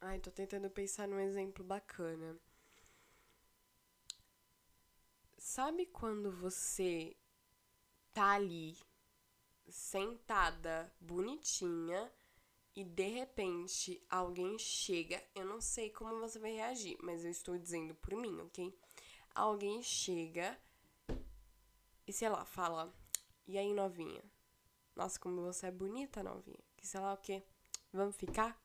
Ai, 0.00 0.18
tô 0.20 0.30
tentando 0.30 0.70
pensar 0.70 1.08
num 1.08 1.20
exemplo 1.20 1.64
bacana. 1.64 2.38
Sabe 5.38 5.86
quando 5.86 6.30
você 6.30 7.16
tá 8.12 8.32
ali, 8.32 8.76
sentada, 9.68 10.92
bonitinha, 11.00 12.12
e 12.80 12.84
de 12.84 13.08
repente 13.08 14.02
alguém 14.08 14.58
chega, 14.58 15.22
eu 15.34 15.44
não 15.44 15.60
sei 15.60 15.90
como 15.90 16.18
você 16.18 16.38
vai 16.38 16.52
reagir, 16.52 16.96
mas 17.02 17.26
eu 17.26 17.30
estou 17.30 17.58
dizendo 17.58 17.94
por 17.96 18.16
mim, 18.16 18.40
ok? 18.40 18.74
Alguém 19.34 19.82
chega 19.82 20.58
e 22.06 22.12
sei 22.12 22.30
lá, 22.30 22.42
fala: 22.46 22.90
E 23.46 23.58
aí, 23.58 23.74
novinha? 23.74 24.24
Nossa, 24.96 25.20
como 25.20 25.42
você 25.42 25.66
é 25.66 25.70
bonita, 25.70 26.22
novinha. 26.22 26.58
Que 26.74 26.86
sei 26.86 27.00
lá 27.00 27.12
o 27.12 27.18
quê. 27.18 27.44
Vamos 27.92 28.16
ficar? 28.16 28.58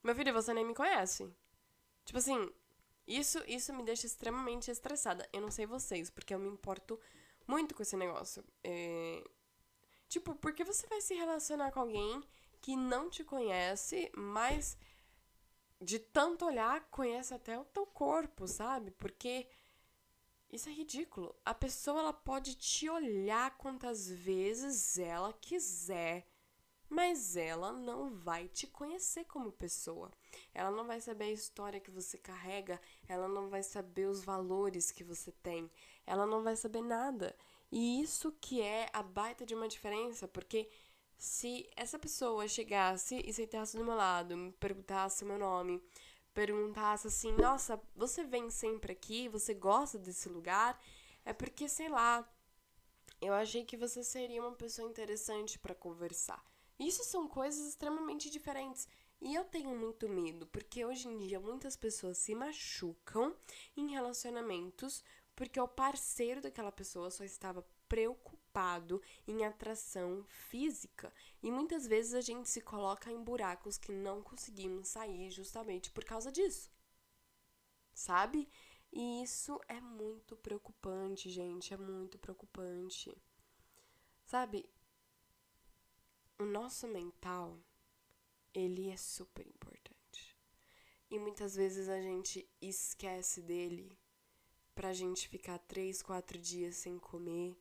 Meu 0.00 0.14
filho, 0.14 0.32
você 0.32 0.54
nem 0.54 0.64
me 0.64 0.72
conhece. 0.72 1.28
Tipo 2.04 2.18
assim, 2.18 2.52
isso, 3.04 3.42
isso 3.48 3.74
me 3.74 3.82
deixa 3.82 4.06
extremamente 4.06 4.70
estressada. 4.70 5.28
Eu 5.32 5.40
não 5.40 5.50
sei 5.50 5.66
vocês, 5.66 6.08
porque 6.08 6.32
eu 6.32 6.38
me 6.38 6.48
importo 6.48 7.00
muito 7.48 7.74
com 7.74 7.82
esse 7.82 7.96
negócio. 7.96 8.44
É... 8.62 9.24
Tipo, 10.08 10.36
por 10.36 10.52
que 10.52 10.62
você 10.62 10.86
vai 10.86 11.00
se 11.00 11.14
relacionar 11.14 11.72
com 11.72 11.80
alguém 11.80 12.22
que 12.66 12.74
não 12.74 13.08
te 13.08 13.22
conhece, 13.22 14.10
mas 14.16 14.76
de 15.80 16.00
tanto 16.00 16.46
olhar, 16.46 16.90
conhece 16.90 17.32
até 17.32 17.56
o 17.56 17.64
teu 17.64 17.86
corpo, 17.86 18.48
sabe? 18.48 18.90
Porque 18.90 19.46
isso 20.50 20.68
é 20.68 20.72
ridículo. 20.72 21.32
A 21.44 21.54
pessoa 21.54 22.00
ela 22.00 22.12
pode 22.12 22.56
te 22.56 22.90
olhar 22.90 23.56
quantas 23.56 24.10
vezes 24.10 24.98
ela 24.98 25.32
quiser, 25.34 26.26
mas 26.88 27.36
ela 27.36 27.70
não 27.70 28.10
vai 28.10 28.48
te 28.48 28.66
conhecer 28.66 29.26
como 29.26 29.52
pessoa. 29.52 30.10
Ela 30.52 30.72
não 30.72 30.88
vai 30.88 31.00
saber 31.00 31.26
a 31.26 31.32
história 31.32 31.78
que 31.78 31.92
você 31.92 32.18
carrega, 32.18 32.80
ela 33.06 33.28
não 33.28 33.48
vai 33.48 33.62
saber 33.62 34.06
os 34.06 34.24
valores 34.24 34.90
que 34.90 35.04
você 35.04 35.30
tem, 35.30 35.70
ela 36.04 36.26
não 36.26 36.42
vai 36.42 36.56
saber 36.56 36.82
nada. 36.82 37.32
E 37.70 38.02
isso 38.02 38.32
que 38.40 38.60
é 38.60 38.90
a 38.92 39.04
baita 39.04 39.46
de 39.46 39.54
uma 39.54 39.68
diferença, 39.68 40.26
porque 40.26 40.68
se 41.16 41.68
essa 41.76 41.98
pessoa 41.98 42.46
chegasse 42.46 43.22
e 43.24 43.32
sentasse 43.32 43.76
do 43.76 43.84
meu 43.84 43.94
lado, 43.94 44.36
me 44.36 44.52
perguntasse 44.52 45.24
meu 45.24 45.38
nome, 45.38 45.82
perguntasse 46.34 47.06
assim: 47.06 47.32
Nossa, 47.32 47.80
você 47.94 48.24
vem 48.24 48.50
sempre 48.50 48.92
aqui? 48.92 49.28
Você 49.28 49.54
gosta 49.54 49.98
desse 49.98 50.28
lugar? 50.28 50.80
É 51.24 51.32
porque, 51.32 51.68
sei 51.68 51.88
lá, 51.88 52.28
eu 53.20 53.32
achei 53.32 53.64
que 53.64 53.76
você 53.76 54.04
seria 54.04 54.42
uma 54.42 54.52
pessoa 54.52 54.88
interessante 54.88 55.58
para 55.58 55.74
conversar. 55.74 56.44
Isso 56.78 57.02
são 57.04 57.26
coisas 57.26 57.66
extremamente 57.66 58.30
diferentes. 58.30 58.86
E 59.18 59.34
eu 59.34 59.44
tenho 59.44 59.74
muito 59.74 60.08
medo, 60.08 60.46
porque 60.46 60.84
hoje 60.84 61.08
em 61.08 61.16
dia 61.16 61.40
muitas 61.40 61.74
pessoas 61.74 62.18
se 62.18 62.34
machucam 62.34 63.34
em 63.74 63.90
relacionamentos 63.90 65.02
porque 65.34 65.58
o 65.58 65.68
parceiro 65.68 66.40
daquela 66.40 66.72
pessoa 66.72 67.10
só 67.10 67.24
estava 67.24 67.66
preocupado 67.88 68.35
em 69.26 69.44
atração 69.44 70.24
física. 70.24 71.12
E 71.42 71.50
muitas 71.50 71.86
vezes 71.86 72.14
a 72.14 72.20
gente 72.20 72.48
se 72.48 72.60
coloca 72.60 73.10
em 73.10 73.22
buracos 73.22 73.76
que 73.76 73.92
não 73.92 74.22
conseguimos 74.22 74.88
sair 74.88 75.30
justamente 75.30 75.90
por 75.90 76.04
causa 76.04 76.32
disso. 76.32 76.70
Sabe? 77.92 78.48
E 78.92 79.22
isso 79.22 79.60
é 79.68 79.80
muito 79.80 80.36
preocupante, 80.36 81.28
gente, 81.28 81.74
é 81.74 81.76
muito 81.76 82.18
preocupante. 82.18 83.14
Sabe? 84.24 84.68
O 86.38 86.44
nosso 86.44 86.86
mental, 86.88 87.58
ele 88.54 88.90
é 88.90 88.96
super 88.96 89.46
importante. 89.46 90.36
E 91.10 91.18
muitas 91.18 91.54
vezes 91.54 91.88
a 91.88 92.00
gente 92.00 92.48
esquece 92.60 93.42
dele 93.42 93.96
pra 94.74 94.92
gente 94.92 95.28
ficar 95.28 95.58
três, 95.58 96.02
quatro 96.02 96.38
dias 96.38 96.76
sem 96.76 96.98
comer, 96.98 97.56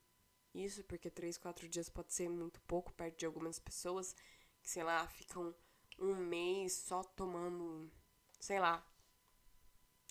isso 0.64 0.84
porque 0.86 1.10
três, 1.10 1.38
quatro 1.38 1.68
dias 1.68 1.90
pode 1.90 2.14
ser 2.14 2.30
muito 2.30 2.62
pouco 2.62 2.94
perto 2.94 3.20
de 3.20 3.26
algumas 3.26 3.60
pessoas 3.60 4.16
que, 4.62 4.70
sei 4.70 4.84
lá, 4.84 5.06
ficam 5.08 5.54
um 6.00 6.16
mês 6.16 6.74
só 6.74 7.04
tomando, 7.04 7.92
sei 8.40 8.60
lá, 8.60 8.86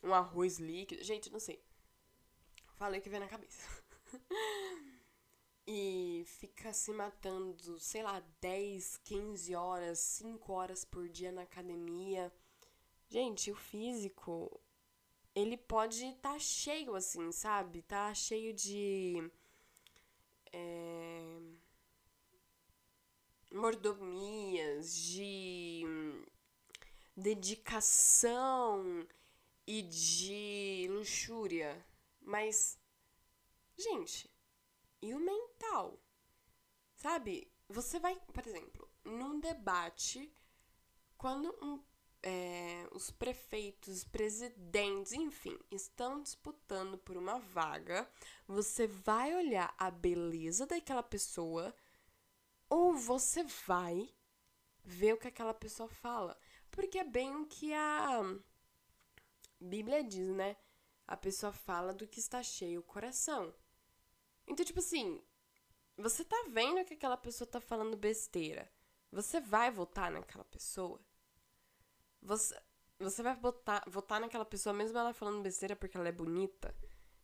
um 0.03 0.13
arroz 0.13 0.59
líquido. 0.59 1.03
Gente, 1.03 1.31
não 1.31 1.41
sei. 1.41 1.63
Falei 2.75 3.01
que 3.01 3.09
vem 3.09 3.21
na 3.21 3.29
cabeça. 3.29 3.67
e 5.67 6.25
fica 6.27 6.73
se 6.73 6.93
matando, 6.93 7.79
sei 7.81 8.03
lá, 8.03 8.21
10, 8.41 8.99
15 8.99 9.55
horas, 9.55 9.99
5 9.99 10.53
horas 10.53 10.85
por 10.85 11.09
dia 11.09 11.33
na 11.33 11.43
academia. 11.43 12.33
Gente, 13.09 13.51
o 13.51 13.55
físico, 13.55 14.61
ele 15.35 15.57
pode 15.57 16.05
estar 16.05 16.33
tá 16.33 16.39
cheio 16.39 16.95
assim, 16.95 17.33
sabe? 17.33 17.83
Tá 17.83 18.13
cheio 18.13 18.53
de 18.53 19.31
é, 20.55 21.41
mordomias, 23.53 24.95
de 24.97 25.83
dedicação 27.17 29.07
e 29.67 29.83
de 29.83 30.87
luxúria. 30.91 31.85
Mas, 32.21 32.79
gente, 33.77 34.31
e 35.03 35.13
o 35.13 35.19
mental? 35.19 36.01
Sabe? 36.95 37.53
Você 37.69 37.99
vai, 37.99 38.15
por 38.33 38.47
exemplo, 38.47 38.89
num 39.05 39.41
debate, 39.41 40.33
quando 41.17 41.49
um 41.63 41.83
é, 42.27 42.89
os 42.91 43.11
prefeitos, 43.11 44.03
presidentes, 44.03 45.13
enfim, 45.13 45.59
estão 45.71 46.23
disputando 46.23 46.97
por 46.97 47.19
uma 47.19 47.39
vaga, 47.39 48.11
você 48.49 48.87
vai 48.87 49.35
olhar 49.35 49.75
a 49.79 49.91
beleza 49.91 50.67
daquela 50.67 51.03
pessoa 51.03 51.75
ou 52.71 52.95
você 52.95 53.45
vai 53.67 54.09
ver 54.83 55.13
o 55.13 55.19
que 55.19 55.29
aquela 55.29 55.53
pessoa 55.53 55.89
fala. 55.89 56.37
Porque 56.71 56.99
é 56.99 57.05
bem 57.05 57.37
o 57.37 57.47
que 57.47 57.75
a 57.75 58.23
Bíblia 59.61 60.03
diz, 60.03 60.29
né? 60.29 60.57
A 61.07 61.19
pessoa 61.19 61.53
fala 61.53 61.93
do 61.93 62.09
que 62.09 62.21
está 62.21 62.43
cheio 62.43 62.81
o 62.81 62.85
coração. 62.85 63.55
Então, 64.47 64.65
tipo 64.65 64.79
assim, 64.79 65.23
você 65.95 66.25
tá 66.25 66.47
vendo 66.49 66.85
que 66.87 66.95
aquela 66.95 67.19
pessoa 67.19 67.47
tá 67.47 67.61
falando 67.61 67.99
besteira. 67.99 68.71
Você 69.13 69.41
vai 69.41 69.71
votar 69.71 70.11
naquela 70.11 70.45
pessoa? 70.45 70.99
Você, 72.25 72.59
você 72.99 73.23
vai 73.23 73.37
votar, 73.37 73.85
votar 73.87 74.21
naquela 74.21 74.45
pessoa 74.45 74.73
mesmo 74.73 74.97
ela 74.99 75.13
falando 75.13 75.43
besteira 75.43 75.77
porque 75.77 75.97
ela 75.97 76.09
é 76.09 76.13
bonita? 76.13 76.75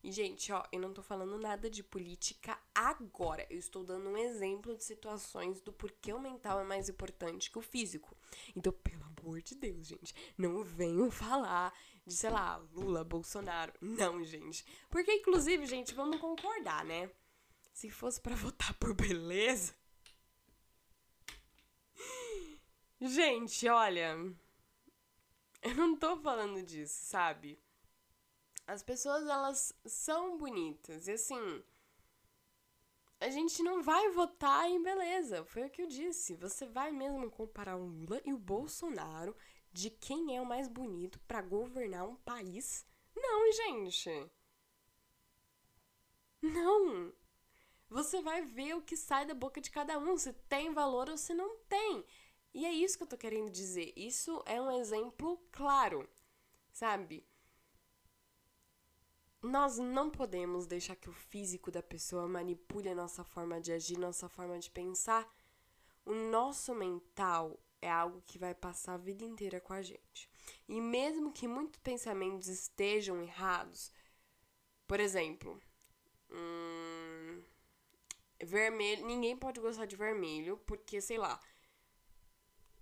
E, 0.03 0.13
gente, 0.13 0.51
ó, 0.53 0.63
eu 0.73 0.81
não 0.81 0.95
tô 0.95 1.03
falando 1.03 1.39
nada 1.39 1.69
de 1.69 1.83
política 1.83 2.59
agora. 2.75 3.47
Eu 3.51 3.59
estou 3.59 3.85
dando 3.85 4.09
um 4.09 4.17
exemplo 4.17 4.75
de 4.75 4.85
situações 4.85 5.61
do 5.61 5.73
porquê 5.73 6.13
o 6.13 6.21
mental 6.21 6.61
é 6.61 6.65
mais 6.65 6.89
importante 6.89 7.51
que 7.51 7.59
o 7.59 7.63
físico. 7.63 8.17
Então, 8.55 8.73
pelo 8.73 9.05
amor 9.05 9.43
de 9.43 9.55
Deus, 9.55 9.87
gente, 9.87 10.15
não 10.39 10.63
venham 10.63 11.11
falar 11.11 11.73
de, 12.07 12.15
sei 12.15 12.31
lá, 12.31 12.57
Lula, 12.73 13.05
Bolsonaro. 13.05 13.73
Não, 13.81 14.25
gente. 14.25 14.65
Porque, 14.89 15.13
inclusive, 15.13 15.67
gente, 15.67 15.95
vamos 15.95 16.19
concordar, 16.19 16.85
né? 16.85 17.11
Se 17.73 17.91
fosse 17.91 18.21
para 18.21 18.37
votar 18.37 18.73
por 18.75 18.95
beleza, 18.95 19.75
Gente, 23.01 23.67
olha. 23.67 24.15
Eu 25.63 25.75
não 25.75 25.97
tô 25.97 26.17
falando 26.17 26.63
disso, 26.63 27.05
sabe? 27.05 27.63
As 28.67 28.83
pessoas, 28.83 29.27
elas 29.27 29.75
são 29.85 30.39
bonitas. 30.39 31.09
E 31.09 31.13
assim. 31.13 31.65
A 33.21 33.29
gente 33.29 33.63
não 33.63 33.83
vai 33.83 34.09
votar 34.11 34.71
em 34.71 34.83
beleza. 34.83 35.45
Foi 35.45 35.67
o 35.67 35.71
que 35.71 35.83
eu 35.83 35.87
disse. 35.87 36.37
Você 36.37 36.65
vai 36.65 36.91
mesmo 36.91 37.31
comparar 37.31 37.77
o 37.77 37.85
Lula 37.85 38.21
e 38.25 38.33
o 38.33 38.39
Bolsonaro 38.39 39.37
de 39.73 39.91
quem 39.91 40.37
é 40.37 40.41
o 40.41 40.47
mais 40.47 40.69
bonito 40.69 41.21
para 41.21 41.43
governar 41.43 42.09
um 42.09 42.17
país? 42.17 42.87
Não, 43.15 43.53
gente. 43.53 44.31
Não. 46.41 47.13
Você 47.91 48.23
vai 48.23 48.43
ver 48.43 48.75
o 48.75 48.83
que 48.83 48.97
sai 48.97 49.27
da 49.27 49.35
boca 49.35 49.61
de 49.61 49.71
cada 49.71 49.99
um, 49.99 50.17
se 50.17 50.33
tem 50.33 50.73
valor 50.73 51.11
ou 51.11 51.17
se 51.17 51.35
não 51.35 51.57
tem. 51.69 52.05
E 52.53 52.67
é 52.67 52.73
isso 52.73 52.97
que 52.97 53.05
eu 53.05 53.09
tô 53.09 53.17
querendo 53.17 53.51
dizer. 53.51 53.93
Isso 53.97 54.43
é 54.47 54.61
um 54.61 54.71
exemplo 54.71 55.39
claro, 55.53 56.09
sabe? 56.73 57.25
Nós 59.43 59.79
não 59.79 60.11
podemos 60.11 60.67
deixar 60.67 60.97
que 60.97 61.09
o 61.09 61.13
físico 61.13 61.71
da 61.71 61.83
pessoa 61.83 62.29
manipule 62.29 62.89
a 62.91 62.95
nossa 62.95 63.25
forma 63.25 63.61
de 63.61 63.73
agir, 63.73 63.97
nossa 63.99 64.29
forma 64.29 64.59
de 64.59 64.71
pensar. 64.71 65.27
O 66.05 66.13
nosso 66.13 66.75
mental 66.75 67.59
é 67.81 67.91
algo 67.91 68.23
que 68.27 68.39
vai 68.39 68.55
passar 68.55 68.95
a 68.95 68.99
vida 68.99 69.25
inteira 69.25 69.61
com 69.61 69.73
a 69.73 69.81
gente. 69.81 70.29
E 70.69 70.81
mesmo 70.81 71.33
que 71.33 71.49
muitos 71.49 71.81
pensamentos 71.81 72.49
estejam 72.49 73.23
errados, 73.23 73.91
por 74.87 75.01
exemplo, 75.01 75.59
hum, 76.31 77.43
vermelho, 78.43 79.07
ninguém 79.07 79.37
pode 79.37 79.61
gostar 79.61 79.87
de 79.87 79.97
vermelho 79.97 80.59
porque, 80.67 81.01
sei 81.01 81.17
lá, 81.17 81.41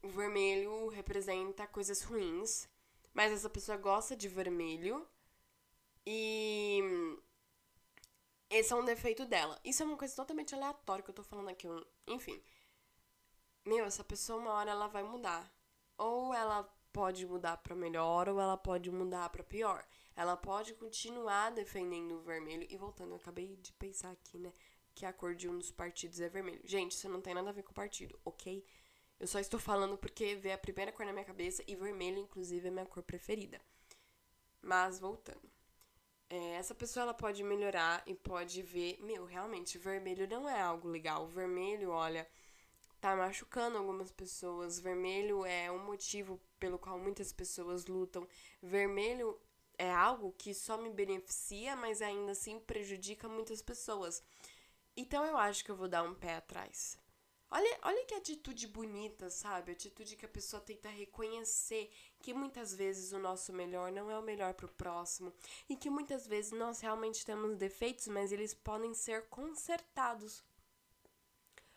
o 0.03 0.09
vermelho 0.09 0.89
representa 0.89 1.67
coisas 1.67 2.03
ruins, 2.03 2.69
mas 3.13 3.33
essa 3.33 3.51
pessoa 3.51 3.77
gosta 3.77 4.17
de 4.17 4.29
vermelho 4.29 5.07
e 6.07 6.81
esse 8.51 8.73
é 8.73 8.77
um 8.77 8.85
defeito 8.85 9.27
dela. 9.27 9.59
Isso 9.65 9.83
é 9.83 9.87
uma 9.87 9.97
coisa 9.97 10.15
totalmente 10.17 10.55
aleatória 10.55 11.03
que 11.03 11.11
eu 11.11 11.15
tô 11.15 11.23
falando 11.23 11.49
aqui, 11.49 11.67
enfim. 12.07 12.43
Meu, 13.65 13.85
essa 13.85 14.03
pessoa 14.03 14.41
uma 14.41 14.53
hora 14.53 14.71
ela 14.71 14.87
vai 14.87 15.03
mudar. 15.03 15.53
Ou 15.99 16.33
ela 16.33 16.63
pode 16.93 17.27
mudar 17.27 17.59
para 17.59 17.75
melhor 17.75 18.29
ou 18.29 18.41
ela 18.41 18.57
pode 18.57 18.91
mudar 18.91 19.29
para 19.29 19.45
pior. 19.45 19.87
Ela 20.17 20.37
pode 20.37 20.75
continuar 20.75 21.51
defendendo 21.51 22.13
o 22.13 22.23
vermelho 22.23 22.67
e 22.71 22.77
voltando, 22.77 23.11
eu 23.13 23.17
acabei 23.17 23.57
de 23.57 23.73
pensar 23.75 24.11
aqui, 24.11 24.39
né, 24.39 24.53
que 24.95 25.07
a 25.07 25.13
cor 25.13 25.35
de 25.35 25.49
um 25.49 25.57
dos 25.59 25.71
partidos 25.71 26.21
é 26.21 26.29
vermelho. 26.29 26.61
Gente, 26.65 26.93
isso 26.93 27.09
não 27.09 27.21
tem 27.21 27.35
nada 27.35 27.51
a 27.51 27.53
ver 27.53 27.63
com 27.63 27.71
o 27.71 27.75
partido, 27.75 28.19
OK? 28.25 28.65
Eu 29.21 29.27
só 29.27 29.41
estou 29.41 29.59
falando 29.59 29.99
porque 29.99 30.37
vê 30.37 30.53
a 30.53 30.59
primeira 30.59 30.93
cor 30.93 31.05
na 31.05 31.13
minha 31.13 31.25
cabeça 31.25 31.63
e 31.67 31.75
vermelho, 31.75 32.19
inclusive, 32.19 32.69
é 32.69 32.71
minha 32.71 32.87
cor 32.87 33.03
preferida. 33.03 33.61
Mas 34.63 35.01
voltando. 35.01 35.51
É, 36.31 36.55
essa 36.55 36.75
pessoa 36.75 37.03
ela 37.05 37.15
pode 37.15 37.43
melhorar 37.43 38.03
e 38.07 38.15
pode 38.15 38.63
ver, 38.63 38.99
meu, 39.01 39.25
realmente, 39.25 39.79
vermelho 39.79 40.29
não 40.29 40.49
é 40.49 40.61
algo 40.61 40.89
legal. 40.89 41.27
Vermelho, 41.27 41.91
olha, 41.91 42.29
tá 43.01 43.17
machucando 43.17 43.79
algumas 43.79 44.11
pessoas. 44.11 44.79
Vermelho 44.79 45.45
é 45.45 45.71
um 45.71 45.85
motivo 45.85 46.41
pelo 46.61 46.79
qual 46.79 46.99
muitas 46.99 47.33
pessoas 47.33 47.87
lutam. 47.87 48.29
Vermelho 48.63 49.41
é 49.79 49.91
algo 49.91 50.35
que 50.37 50.53
só 50.55 50.77
me 50.77 50.91
beneficia, 50.91 51.75
mas 51.75 52.03
ainda 52.03 52.33
assim 52.33 52.61
prejudica 52.61 53.29
muitas 53.29 53.63
pessoas. 53.63 54.23
Então 54.97 55.25
eu 55.25 55.37
acho 55.37 55.65
que 55.65 55.71
eu 55.71 55.77
vou 55.77 55.89
dar 55.89 56.03
um 56.03 56.15
pé 56.15 56.37
atrás. 56.37 56.99
Olha, 57.51 57.79
olha 57.83 58.05
que 58.05 58.15
atitude 58.15 58.67
bonita, 58.67 59.31
sabe? 59.31 59.73
Atitude 59.73 60.17
que 60.17 60.27
a 60.27 60.29
pessoa 60.29 60.61
tenta 60.61 60.89
reconhecer 60.91 61.91
que 62.21 62.35
muitas 62.35 62.75
vezes 62.75 63.13
o 63.13 63.19
nosso 63.19 63.55
melhor 63.55 63.91
não 63.91 64.11
é 64.11 64.19
o 64.19 64.23
melhor 64.23 64.53
para 64.53 64.67
o 64.67 64.73
próximo 64.73 65.33
e 65.69 65.75
que 65.75 65.89
muitas 65.89 66.27
vezes 66.27 66.53
nós 66.53 66.81
realmente 66.81 67.25
temos 67.25 67.57
defeitos, 67.57 68.07
mas 68.09 68.33
eles 68.33 68.53
podem 68.53 68.93
ser 68.93 69.29
consertados. 69.29 70.45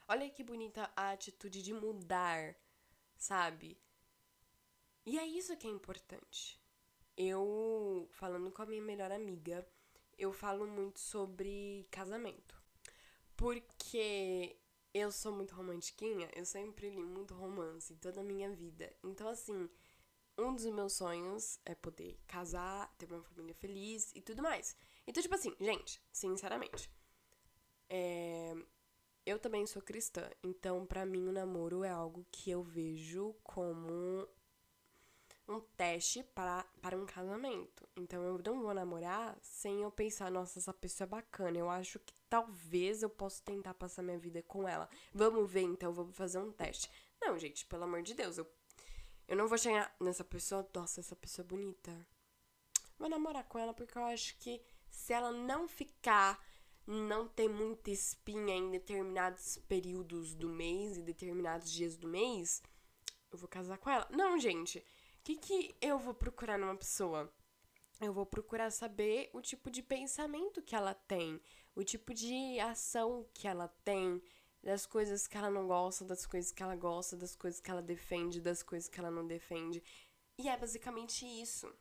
Olha 0.10 0.30
que 0.30 0.44
bonita 0.44 0.92
a 0.94 1.12
atitude 1.12 1.64
de 1.64 1.74
mudar, 1.74 2.54
sabe? 3.16 3.80
E 5.06 5.18
é 5.18 5.26
isso 5.26 5.56
que 5.56 5.68
é 5.68 5.70
importante. 5.70 6.60
Eu, 7.16 8.10
falando 8.12 8.52
com 8.52 8.62
a 8.62 8.66
minha 8.66 8.82
melhor 8.82 9.12
amiga, 9.12 9.66
eu 10.18 10.34
falo 10.34 10.68
muito 10.68 11.00
sobre 11.00 11.88
casamento. 11.90 12.62
Porque 13.38 14.61
eu 14.94 15.12
sou 15.12 15.32
muito 15.32 15.56
romantiquinha, 15.56 16.30
eu 16.36 16.46
sempre 16.46 16.90
li 16.90 17.04
muito 17.04 17.34
romance 17.34 17.96
toda 17.96 18.22
a 18.22 18.24
minha 18.24 18.50
vida. 18.52 18.94
Então, 19.04 19.28
assim, 19.28 19.70
um 20.38 20.54
dos 20.54 20.66
meus 20.66 20.94
sonhos 20.94 21.60
é 21.66 21.76
poder 21.76 22.20
casar, 22.28 22.94
ter 22.98 23.12
uma 23.12 23.24
família 23.24 23.56
feliz 23.56 24.12
e 24.16 24.22
tudo 24.22 24.42
mais. 24.42 24.76
Então, 25.08 25.22
tipo 25.22 25.36
assim, 25.36 25.56
gente, 25.60 26.02
sinceramente, 26.12 26.92
é... 27.90 28.54
eu 29.26 29.40
também 29.40 29.66
sou 29.66 29.82
cristã, 29.82 30.30
então 30.44 30.86
para 30.86 31.06
mim 31.06 31.28
o 31.28 31.32
namoro 31.32 31.84
é 31.84 31.90
algo 31.90 32.26
que 32.32 32.50
eu 32.52 32.64
vejo 32.64 33.34
como 33.44 34.28
um 35.48 35.60
teste 35.60 36.24
para, 36.24 36.64
para 36.82 36.98
um 36.98 37.06
casamento. 37.06 37.88
Então 37.96 38.24
eu 38.24 38.42
não 38.46 38.62
vou 38.62 38.74
namorar 38.74 39.38
sem 39.42 39.82
eu 39.82 39.92
pensar, 39.92 40.32
nossa, 40.32 40.60
essa 40.60 40.74
pessoa 40.74 41.06
é 41.06 41.10
bacana. 41.10 41.58
Eu 41.58 41.70
acho 41.70 42.00
que 42.00 42.14
talvez 42.30 43.04
eu 43.04 43.10
possa 43.10 43.42
tentar 43.44 43.74
passar 43.74 44.02
minha 44.02 44.18
vida 44.18 44.42
com 44.44 44.68
ela. 44.68 44.90
Vamos 45.14 45.52
ver 45.52 45.62
então, 45.62 45.94
vamos 45.94 46.16
fazer 46.16 46.40
um 46.40 46.52
teste. 46.52 46.90
Não, 47.20 47.38
gente, 47.38 47.66
pelo 47.66 47.84
amor 47.84 48.02
de 48.02 48.14
Deus, 48.14 48.38
eu, 48.38 48.48
eu 49.28 49.36
não 49.36 49.48
vou 49.48 49.58
chegar 49.58 49.94
nessa 50.00 50.24
pessoa, 50.24 50.68
nossa, 50.74 51.00
essa 51.00 51.16
pessoa 51.16 51.46
é 51.46 51.48
bonita. 51.48 52.08
Vou 52.98 53.10
namorar 53.10 53.44
com 53.46 53.60
ela 53.60 53.74
porque 53.74 53.98
eu 53.98 54.04
acho 54.06 54.38
que 54.38 54.62
se 54.90 55.14
ela 55.14 55.32
não 55.32 55.68
ficar, 55.68 56.40
não 56.86 57.28
ter 57.28 57.50
muita 57.50 57.90
espinha 57.90 58.56
em 58.56 58.70
determinados 58.70 59.58
períodos 59.68 60.36
do 60.36 60.50
mês 60.50 60.98
e 60.98 61.02
determinados 61.02 61.72
dias 61.72 61.98
do 61.98 62.08
mês, 62.08 62.62
eu 63.32 63.38
vou 63.38 63.48
casar 63.48 63.78
com 63.78 63.90
ela. 63.90 64.08
Não, 64.12 64.38
gente. 64.38 64.86
O 65.22 65.24
que, 65.24 65.36
que 65.36 65.76
eu 65.80 66.00
vou 66.00 66.16
procurar 66.16 66.58
numa 66.58 66.76
pessoa? 66.76 67.32
Eu 68.02 68.12
vou 68.12 68.26
procurar 68.26 68.72
saber 68.72 69.30
o 69.34 69.40
tipo 69.40 69.70
de 69.70 69.84
pensamento 69.84 70.64
que 70.64 70.76
ela 70.76 70.96
tem, 70.96 71.40
o 71.76 71.84
tipo 71.84 72.12
de 72.12 72.60
ação 72.60 73.30
que 73.32 73.48
ela 73.48 73.68
tem, 73.84 74.20
das 74.64 74.88
coisas 74.88 75.28
que 75.28 75.38
ela 75.38 75.52
não 75.52 75.68
gosta, 75.68 76.04
das 76.04 76.26
coisas 76.26 76.52
que 76.52 76.64
ela 76.64 76.76
gosta, 76.76 77.16
das 77.16 77.36
coisas 77.36 77.62
que 77.62 77.70
ela 77.70 77.84
defende, 77.84 78.42
das 78.42 78.64
coisas 78.64 78.90
que 78.90 79.00
ela 79.00 79.12
não 79.12 79.28
defende. 79.28 79.84
E 80.40 80.50
é 80.50 80.58
basicamente 80.58 81.24
isso. 81.24 81.72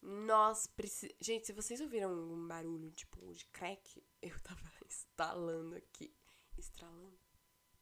Nós 0.00 0.66
precisamos. 0.66 1.18
Gente, 1.20 1.46
se 1.46 1.52
vocês 1.52 1.78
ouviram 1.78 2.10
um 2.10 2.48
barulho 2.48 2.90
tipo 2.92 3.20
de 3.34 3.44
crack, 3.48 4.02
eu 4.22 4.40
tava 4.40 4.62
instalando 4.86 5.76
aqui. 5.76 6.10
Estralando? 6.56 7.18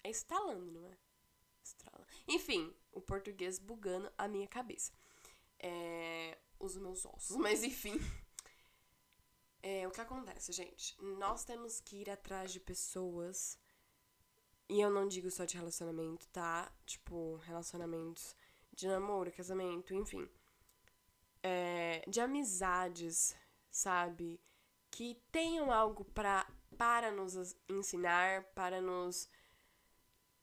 É 0.03 0.11
instalando, 0.11 0.73
não 0.73 0.85
é? 0.89 0.99
Estrala. 1.63 2.05
Enfim, 2.27 2.75
o 2.93 3.01
português 3.01 3.59
bugando 3.59 4.13
a 4.17 4.29
minha 4.29 4.47
cabeça. 4.47 4.93
É, 5.59 6.39
os 6.59 6.77
meus 6.77 7.05
ossos, 7.05 7.37
mas 7.39 7.63
enfim. 7.63 7.99
É, 9.63 9.87
o 9.87 9.91
que 9.91 10.01
acontece, 10.01 10.53
gente? 10.53 10.97
Nós 11.01 11.45
temos 11.45 11.81
que 11.81 11.99
ir 11.99 12.11
atrás 12.11 12.53
de 12.53 12.61
pessoas. 12.61 13.59
E 14.69 14.81
eu 14.81 14.91
não 14.91 15.07
digo 15.07 15.31
só 15.31 15.45
de 15.45 15.57
relacionamento, 15.57 16.27
tá? 16.29 16.73
Tipo, 16.87 17.37
relacionamentos 17.45 18.35
de 18.73 18.89
namoro, 18.89 19.31
casamento, 19.31 19.95
enfim. 19.95 20.29
É, 21.43 22.05
de 22.09 22.21
amizades, 22.21 23.37
sabe? 23.71 24.41
Que 24.91 25.21
tenham 25.31 25.71
algo 25.71 26.05
pra, 26.07 26.51
para 26.77 27.11
nos 27.13 27.55
ensinar, 27.69 28.45
para 28.55 28.81
nos 28.81 29.29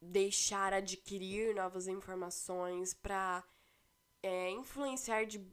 deixar 0.01 0.73
adquirir 0.73 1.53
novas 1.55 1.87
informações, 1.87 2.93
para 2.93 3.43
é, 4.23 4.51
influenciar 4.51 5.25
de 5.25 5.45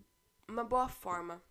uma 0.48 0.64
boa 0.64 0.88
forma, 0.88 1.42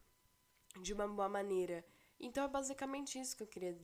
de 0.82 0.94
uma 0.94 1.08
boa 1.08 1.30
maneira. 1.30 1.86
Então 2.20 2.44
é 2.44 2.48
basicamente 2.48 3.20
isso 3.20 3.36
que 3.36 3.44
eu 3.44 3.48
queria, 3.48 3.78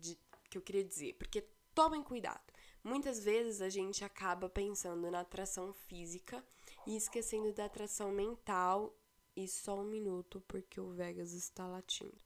que 0.49 0.57
eu 0.57 0.61
queria 0.61 0.83
dizer, 0.83 1.13
porque 1.15 1.45
tomem 1.73 2.03
cuidado. 2.03 2.51
Muitas 2.83 3.23
vezes 3.23 3.61
a 3.61 3.69
gente 3.69 4.03
acaba 4.03 4.49
pensando 4.49 5.11
na 5.11 5.21
atração 5.21 5.71
física 5.73 6.43
e 6.87 6.95
esquecendo 6.95 7.53
da 7.53 7.65
atração 7.65 8.11
mental. 8.11 8.95
E 9.33 9.47
só 9.47 9.79
um 9.79 9.85
minuto, 9.85 10.43
porque 10.45 10.79
o 10.81 10.89
Vegas 10.89 11.31
está 11.31 11.65
latindo. 11.65 12.17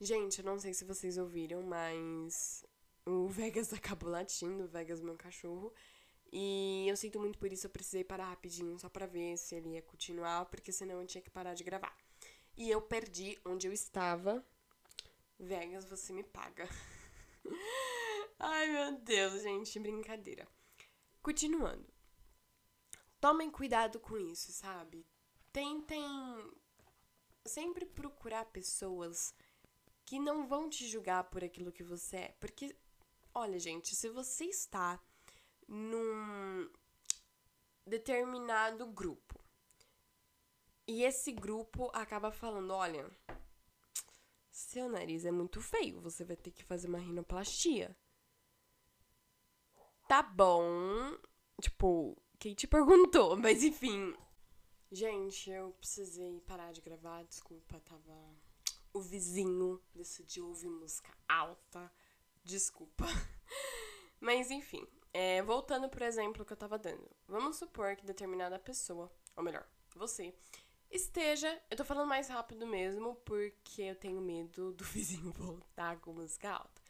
Gente, 0.00 0.38
eu 0.38 0.44
não 0.44 0.58
sei 0.58 0.72
se 0.72 0.86
vocês 0.86 1.18
ouviram, 1.18 1.62
mas 1.62 2.64
o 3.04 3.28
Vegas 3.28 3.72
acabou 3.74 4.10
latindo, 4.10 4.64
o 4.64 4.68
Vegas, 4.68 5.00
meu 5.00 5.16
cachorro. 5.16 5.72
E 6.32 6.86
eu 6.88 6.96
sinto 6.96 7.18
muito 7.20 7.38
por 7.38 7.52
isso, 7.52 7.66
eu 7.66 7.70
precisei 7.70 8.04
parar 8.04 8.30
rapidinho 8.30 8.78
só 8.78 8.88
pra 8.88 9.06
ver 9.06 9.36
se 9.38 9.54
ele 9.54 9.70
ia 9.70 9.82
continuar, 9.82 10.46
porque 10.46 10.72
senão 10.72 11.00
eu 11.00 11.06
tinha 11.06 11.22
que 11.22 11.30
parar 11.30 11.54
de 11.54 11.64
gravar. 11.64 11.96
E 12.56 12.70
eu 12.70 12.80
perdi 12.80 13.38
onde 13.44 13.66
eu 13.66 13.72
estava. 13.72 14.44
Vegas, 15.38 15.84
você 15.84 16.12
me 16.12 16.24
paga. 16.24 16.68
Ai, 18.38 18.66
meu 18.68 18.98
Deus, 18.98 19.42
gente, 19.42 19.78
brincadeira. 19.78 20.46
Continuando. 21.22 21.86
tomem 23.20 23.50
cuidado 23.50 23.98
com 23.98 24.16
isso, 24.16 24.52
sabe? 24.52 25.06
Tentem 25.52 26.04
sempre 27.44 27.84
procurar 27.84 28.44
pessoas 28.46 29.34
que 30.04 30.18
não 30.18 30.46
vão 30.46 30.68
te 30.68 30.86
julgar 30.86 31.24
por 31.24 31.42
aquilo 31.42 31.72
que 31.72 31.82
você 31.82 32.16
é. 32.16 32.36
Porque, 32.40 32.76
olha, 33.34 33.58
gente, 33.58 33.94
se 33.96 34.08
você 34.08 34.44
está 34.44 35.02
num 35.68 36.70
determinado 37.86 38.86
grupo 38.86 39.36
e 40.86 41.02
esse 41.02 41.32
grupo 41.32 41.90
acaba 41.92 42.30
falando: 42.30 42.72
olha, 42.72 43.10
seu 44.50 44.88
nariz 44.88 45.24
é 45.24 45.32
muito 45.32 45.60
feio, 45.60 46.00
você 46.00 46.24
vai 46.24 46.36
ter 46.36 46.52
que 46.52 46.62
fazer 46.62 46.86
uma 46.86 46.98
rinoplastia. 46.98 47.96
Tá 50.08 50.22
bom. 50.22 51.18
Tipo, 51.60 52.16
quem 52.38 52.54
te 52.54 52.66
perguntou? 52.68 53.36
Mas 53.36 53.64
enfim. 53.64 54.14
Gente, 54.92 55.50
eu 55.50 55.72
precisei 55.72 56.40
parar 56.42 56.72
de 56.72 56.80
gravar, 56.80 57.24
desculpa, 57.24 57.80
tava. 57.80 58.36
O 58.92 59.00
vizinho 59.00 59.82
decidiu 59.92 60.46
ouvir 60.46 60.68
música 60.68 61.12
alta. 61.28 61.92
Desculpa. 62.44 63.04
Mas 64.20 64.50
enfim, 64.52 64.86
é, 65.18 65.40
voltando 65.40 65.88
pro 65.88 66.04
exemplo 66.04 66.44
que 66.44 66.52
eu 66.52 66.56
tava 66.58 66.76
dando. 66.78 67.08
Vamos 67.26 67.56
supor 67.56 67.96
que 67.96 68.04
determinada 68.04 68.58
pessoa, 68.58 69.10
ou 69.34 69.42
melhor, 69.42 69.66
você, 69.94 70.34
esteja. 70.90 71.58
Eu 71.70 71.76
tô 71.78 71.86
falando 71.86 72.06
mais 72.06 72.28
rápido 72.28 72.66
mesmo, 72.66 73.14
porque 73.24 73.80
eu 73.80 73.96
tenho 73.96 74.20
medo 74.20 74.74
do 74.74 74.84
vizinho 74.84 75.32
voltar 75.32 75.98
com 76.00 76.12
música 76.12 76.50
alta. 76.50 76.82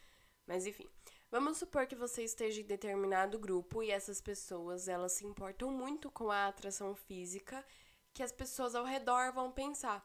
Mas 0.45 0.67
enfim. 0.67 0.89
Vamos 1.31 1.59
supor 1.59 1.87
que 1.87 1.95
você 1.95 2.25
esteja 2.25 2.61
em 2.61 2.65
determinado 2.65 3.39
grupo 3.39 3.81
e 3.81 3.93
essas 3.93 4.21
pessoas, 4.21 4.89
elas 4.89 5.13
se 5.13 5.25
importam 5.25 5.71
muito 5.71 6.11
com 6.11 6.29
a 6.29 6.49
atração 6.49 6.97
física 6.97 7.65
que 8.13 8.25
as 8.25 8.33
pessoas 8.33 8.75
ao 8.75 8.85
redor 8.85 9.33
vão 9.33 9.53
pensar. 9.53 10.05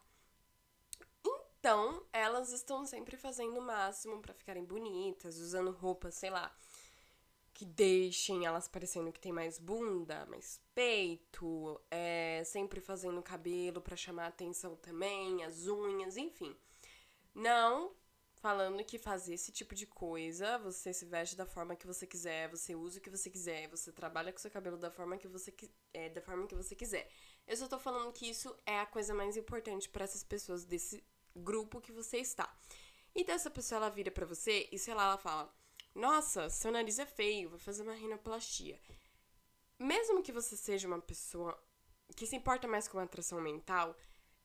Então, 1.26 2.06
elas 2.14 2.52
estão 2.52 2.86
sempre 2.86 3.18
fazendo 3.18 3.60
o 3.60 3.64
máximo 3.64 4.22
para 4.22 4.34
ficarem 4.34 4.64
bonitas, 4.64 5.38
usando 5.38 5.72
roupas, 5.72 6.16
sei 6.16 6.30
lá, 6.30 6.56
que 7.62 7.66
deixem 7.66 8.44
elas 8.44 8.68
parecendo 8.68 9.12
que 9.12 9.20
tem 9.20 9.32
mais 9.32 9.60
bunda, 9.60 10.26
mais 10.26 10.60
peito, 10.74 11.80
é, 11.92 12.42
sempre 12.44 12.82
fazendo 12.82 13.22
cabelo 13.22 13.80
para 13.80 13.96
chamar 13.96 14.26
atenção 14.26 14.76
também, 14.78 15.44
as 15.44 15.68
unhas, 15.68 16.18
enfim. 16.18 16.58
Não 17.36 17.94
falando 18.34 18.84
que 18.84 18.98
fazer 18.98 19.36
esse 19.36 19.52
tipo 19.52 19.76
de 19.76 19.86
coisa, 19.86 20.58
você 20.58 20.92
se 20.92 21.06
veste 21.06 21.36
da 21.36 21.46
forma 21.46 21.76
que 21.76 21.86
você 21.86 22.08
quiser, 22.08 22.50
você 22.50 22.74
usa 22.74 22.98
o 22.98 23.02
que 23.02 23.12
você 23.12 23.30
quiser, 23.30 23.68
você 23.68 23.92
trabalha 23.92 24.34
com 24.34 24.40
seu 24.40 24.50
cabelo 24.50 24.78
da 24.78 24.90
forma 24.90 25.16
que 25.16 25.28
você 25.28 25.54
é, 25.94 26.10
da 26.10 26.20
forma 26.20 26.48
que 26.48 26.56
você 26.56 26.76
quiser. 26.76 27.08
Eu 27.46 27.56
só 27.56 27.68
tô 27.68 27.78
falando 27.78 28.12
que 28.12 28.28
isso 28.28 28.58
é 28.66 28.80
a 28.80 28.88
coisa 28.88 29.14
mais 29.14 29.38
importante 29.38 29.88
para 29.88 30.04
essas 30.04 30.24
pessoas 30.24 30.66
desse 30.66 31.04
grupo 31.36 31.80
que 31.80 31.92
você 31.92 32.18
está. 32.18 32.52
Então 33.14 33.36
essa 33.36 33.52
pessoa 33.52 33.78
ela 33.78 33.90
vira 33.90 34.10
para 34.10 34.26
você 34.26 34.68
e 34.72 34.80
sei 34.80 34.96
lá, 34.96 35.04
ela 35.04 35.18
fala: 35.20 35.61
"Nossa, 35.94 36.50
seu 36.50 36.72
nariz 36.72 37.00
é 37.00 37.06
feio, 37.06 37.50
vou 37.50 37.60
fazer 37.60 37.84
uma 37.84 37.94
rinoplastia". 37.94 38.80
Mesmo 39.80 40.22
que 40.22 40.32
você 40.32 40.56
seja 40.56 40.88
uma 40.88 41.02
pessoa 41.02 41.58
que 42.16 42.28
se 42.28 42.36
importa 42.36 42.68
mais 42.68 42.88
com 42.88 43.00
a 43.00 43.04
atração 43.04 43.42
mental, 43.42 43.96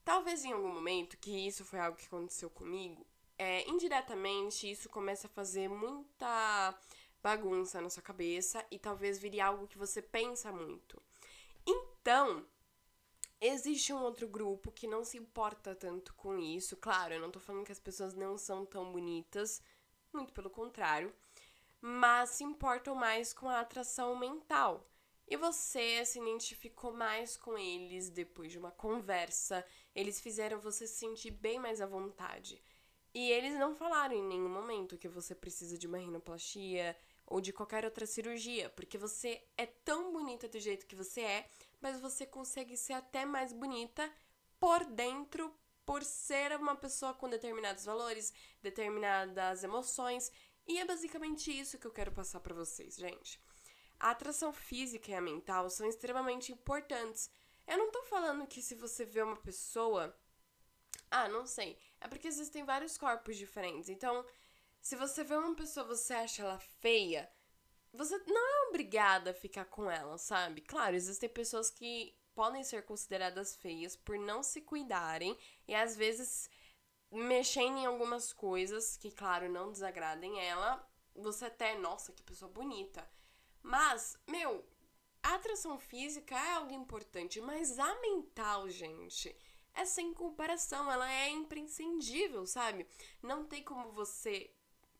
talvez 0.04 0.44
em 0.44 0.52
algum 0.52 0.72
momento, 0.72 1.18
que 1.18 1.46
isso 1.46 1.64
foi 1.64 1.78
algo 1.78 1.98
que 1.98 2.06
aconteceu 2.06 2.48
comigo, 2.48 3.06
é, 3.38 3.68
indiretamente 3.68 4.70
isso 4.70 4.88
começa 4.88 5.26
a 5.26 5.30
fazer 5.30 5.68
muita 5.68 6.78
bagunça 7.22 7.80
na 7.80 7.90
sua 7.90 8.02
cabeça 8.02 8.64
e 8.70 8.78
talvez 8.78 9.18
vire 9.18 9.40
algo 9.40 9.66
que 9.66 9.76
você 9.76 10.00
pensa 10.00 10.52
muito. 10.52 11.02
Então, 11.66 12.46
existe 13.40 13.92
um 13.92 14.00
outro 14.00 14.28
grupo 14.28 14.70
que 14.70 14.86
não 14.86 15.04
se 15.04 15.18
importa 15.18 15.74
tanto 15.74 16.14
com 16.14 16.38
isso. 16.38 16.76
Claro, 16.76 17.14
eu 17.14 17.20
não 17.20 17.30
tô 17.30 17.40
falando 17.40 17.64
que 17.64 17.72
as 17.72 17.80
pessoas 17.80 18.14
não 18.14 18.38
são 18.38 18.64
tão 18.64 18.92
bonitas, 18.92 19.60
muito 20.12 20.32
pelo 20.32 20.48
contrário, 20.48 21.12
mas 21.88 22.30
se 22.30 22.42
importam 22.42 22.96
mais 22.96 23.32
com 23.32 23.48
a 23.48 23.60
atração 23.60 24.16
mental. 24.16 24.90
E 25.28 25.36
você 25.36 26.04
se 26.04 26.18
identificou 26.18 26.92
mais 26.92 27.36
com 27.36 27.56
eles 27.56 28.10
depois 28.10 28.50
de 28.50 28.58
uma 28.58 28.72
conversa, 28.72 29.64
eles 29.94 30.20
fizeram 30.20 30.58
você 30.58 30.84
se 30.84 30.96
sentir 30.96 31.30
bem 31.30 31.60
mais 31.60 31.80
à 31.80 31.86
vontade. 31.86 32.60
E 33.14 33.30
eles 33.30 33.56
não 33.56 33.72
falaram 33.72 34.16
em 34.16 34.24
nenhum 34.24 34.48
momento 34.48 34.98
que 34.98 35.06
você 35.06 35.32
precisa 35.32 35.78
de 35.78 35.86
uma 35.86 35.98
rinoplastia 35.98 36.96
ou 37.24 37.40
de 37.40 37.52
qualquer 37.52 37.84
outra 37.84 38.04
cirurgia, 38.04 38.68
porque 38.70 38.98
você 38.98 39.40
é 39.56 39.66
tão 39.66 40.12
bonita 40.12 40.48
do 40.48 40.58
jeito 40.58 40.86
que 40.86 40.96
você 40.96 41.20
é, 41.20 41.48
mas 41.80 42.00
você 42.00 42.26
consegue 42.26 42.76
ser 42.76 42.94
até 42.94 43.24
mais 43.24 43.52
bonita 43.52 44.12
por 44.58 44.84
dentro, 44.84 45.54
por 45.84 46.02
ser 46.02 46.50
uma 46.56 46.74
pessoa 46.74 47.14
com 47.14 47.28
determinados 47.30 47.84
valores, 47.84 48.34
determinadas 48.60 49.62
emoções, 49.62 50.32
e 50.66 50.78
é 50.78 50.84
basicamente 50.84 51.56
isso 51.56 51.78
que 51.78 51.86
eu 51.86 51.92
quero 51.92 52.12
passar 52.12 52.40
para 52.40 52.54
vocês, 52.54 52.96
gente. 52.96 53.40
A 53.98 54.10
atração 54.10 54.52
física 54.52 55.10
e 55.10 55.14
a 55.14 55.20
mental 55.20 55.70
são 55.70 55.88
extremamente 55.88 56.52
importantes. 56.52 57.30
Eu 57.66 57.78
não 57.78 57.90
tô 57.90 58.02
falando 58.02 58.46
que 58.46 58.60
se 58.60 58.74
você 58.74 59.04
vê 59.04 59.22
uma 59.22 59.36
pessoa 59.36 60.16
ah, 61.10 61.28
não 61.28 61.46
sei. 61.46 61.78
É 62.00 62.08
porque 62.08 62.28
existem 62.28 62.64
vários 62.64 62.98
corpos 62.98 63.36
diferentes. 63.36 63.88
Então, 63.88 64.24
se 64.80 64.96
você 64.96 65.24
vê 65.24 65.34
uma 65.36 65.54
pessoa 65.54 65.86
você 65.86 66.14
acha 66.14 66.42
ela 66.42 66.58
feia, 66.58 67.30
você 67.92 68.18
não 68.26 68.66
é 68.66 68.68
obrigada 68.68 69.30
a 69.30 69.34
ficar 69.34 69.64
com 69.66 69.90
ela, 69.90 70.18
sabe? 70.18 70.60
Claro, 70.60 70.96
existem 70.96 71.28
pessoas 71.28 71.70
que 71.70 72.14
podem 72.34 72.62
ser 72.62 72.84
consideradas 72.84 73.56
feias 73.56 73.96
por 73.96 74.18
não 74.18 74.42
se 74.42 74.60
cuidarem 74.60 75.36
e 75.66 75.74
às 75.74 75.96
vezes 75.96 76.50
mexendo 77.10 77.78
em 77.78 77.86
algumas 77.86 78.32
coisas 78.32 78.96
que, 78.96 79.10
claro, 79.10 79.50
não 79.50 79.70
desagradem 79.70 80.40
ela, 80.40 80.86
você 81.14 81.46
até, 81.46 81.76
nossa, 81.78 82.12
que 82.12 82.22
pessoa 82.22 82.50
bonita. 82.50 83.08
Mas, 83.62 84.18
meu, 84.26 84.64
a 85.22 85.34
atração 85.34 85.78
física 85.78 86.34
é 86.34 86.52
algo 86.52 86.72
importante, 86.72 87.40
mas 87.40 87.78
a 87.78 88.00
mental, 88.00 88.68
gente, 88.68 89.34
é 89.74 89.84
sem 89.84 90.14
comparação, 90.14 90.90
ela 90.90 91.10
é 91.10 91.28
imprescindível, 91.30 92.46
sabe? 92.46 92.86
Não 93.22 93.44
tem 93.44 93.62
como 93.62 93.90
você, 93.90 94.54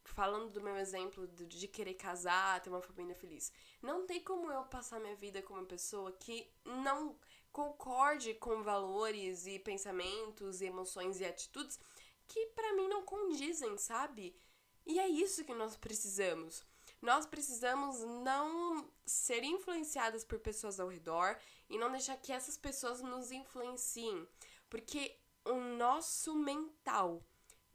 falando 0.05 0.51
do 0.51 0.61
meu 0.61 0.77
exemplo 0.77 1.27
de 1.29 1.69
querer 1.69 1.95
casar, 1.95 2.61
ter 2.61 2.71
uma 2.71 2.83
família 2.83 3.15
feliz, 3.15 3.53
não 3.81 4.07
tem 4.07 4.23
como 4.23 4.51
eu 4.51 4.65
passar 4.65 5.01
minha 5.01 5.17
vida 5.17 5.43
com 5.43 5.55
uma 5.55 5.65
pessoa 5.65 6.13
que 6.13 6.51
não 6.65 7.17
concorde 7.57 8.35
com 8.35 8.63
valores 8.63 9.47
e 9.47 9.59
pensamentos 9.59 10.61
e 10.61 10.67
emoções 10.67 11.21
e 11.21 11.25
atitudes 11.25 11.81
que 12.29 12.49
para 12.49 12.75
mim 12.75 12.87
não 12.87 13.03
condizem, 13.03 13.79
sabe? 13.79 14.39
E 14.85 14.99
é 14.99 15.09
isso 15.09 15.43
que 15.43 15.55
nós 15.55 15.75
precisamos. 15.75 16.63
Nós 17.01 17.25
precisamos 17.25 18.01
não 18.23 18.87
ser 19.07 19.43
influenciadas 19.43 20.23
por 20.23 20.39
pessoas 20.39 20.79
ao 20.79 20.89
redor 20.89 21.39
e 21.71 21.79
não 21.79 21.91
deixar 21.91 22.19
que 22.19 22.31
essas 22.31 22.59
pessoas 22.59 23.01
nos 23.01 23.33
influenciem. 23.33 24.29
Porque 24.69 25.19
o 25.43 25.55
nosso 25.55 26.35
mental, 26.35 27.25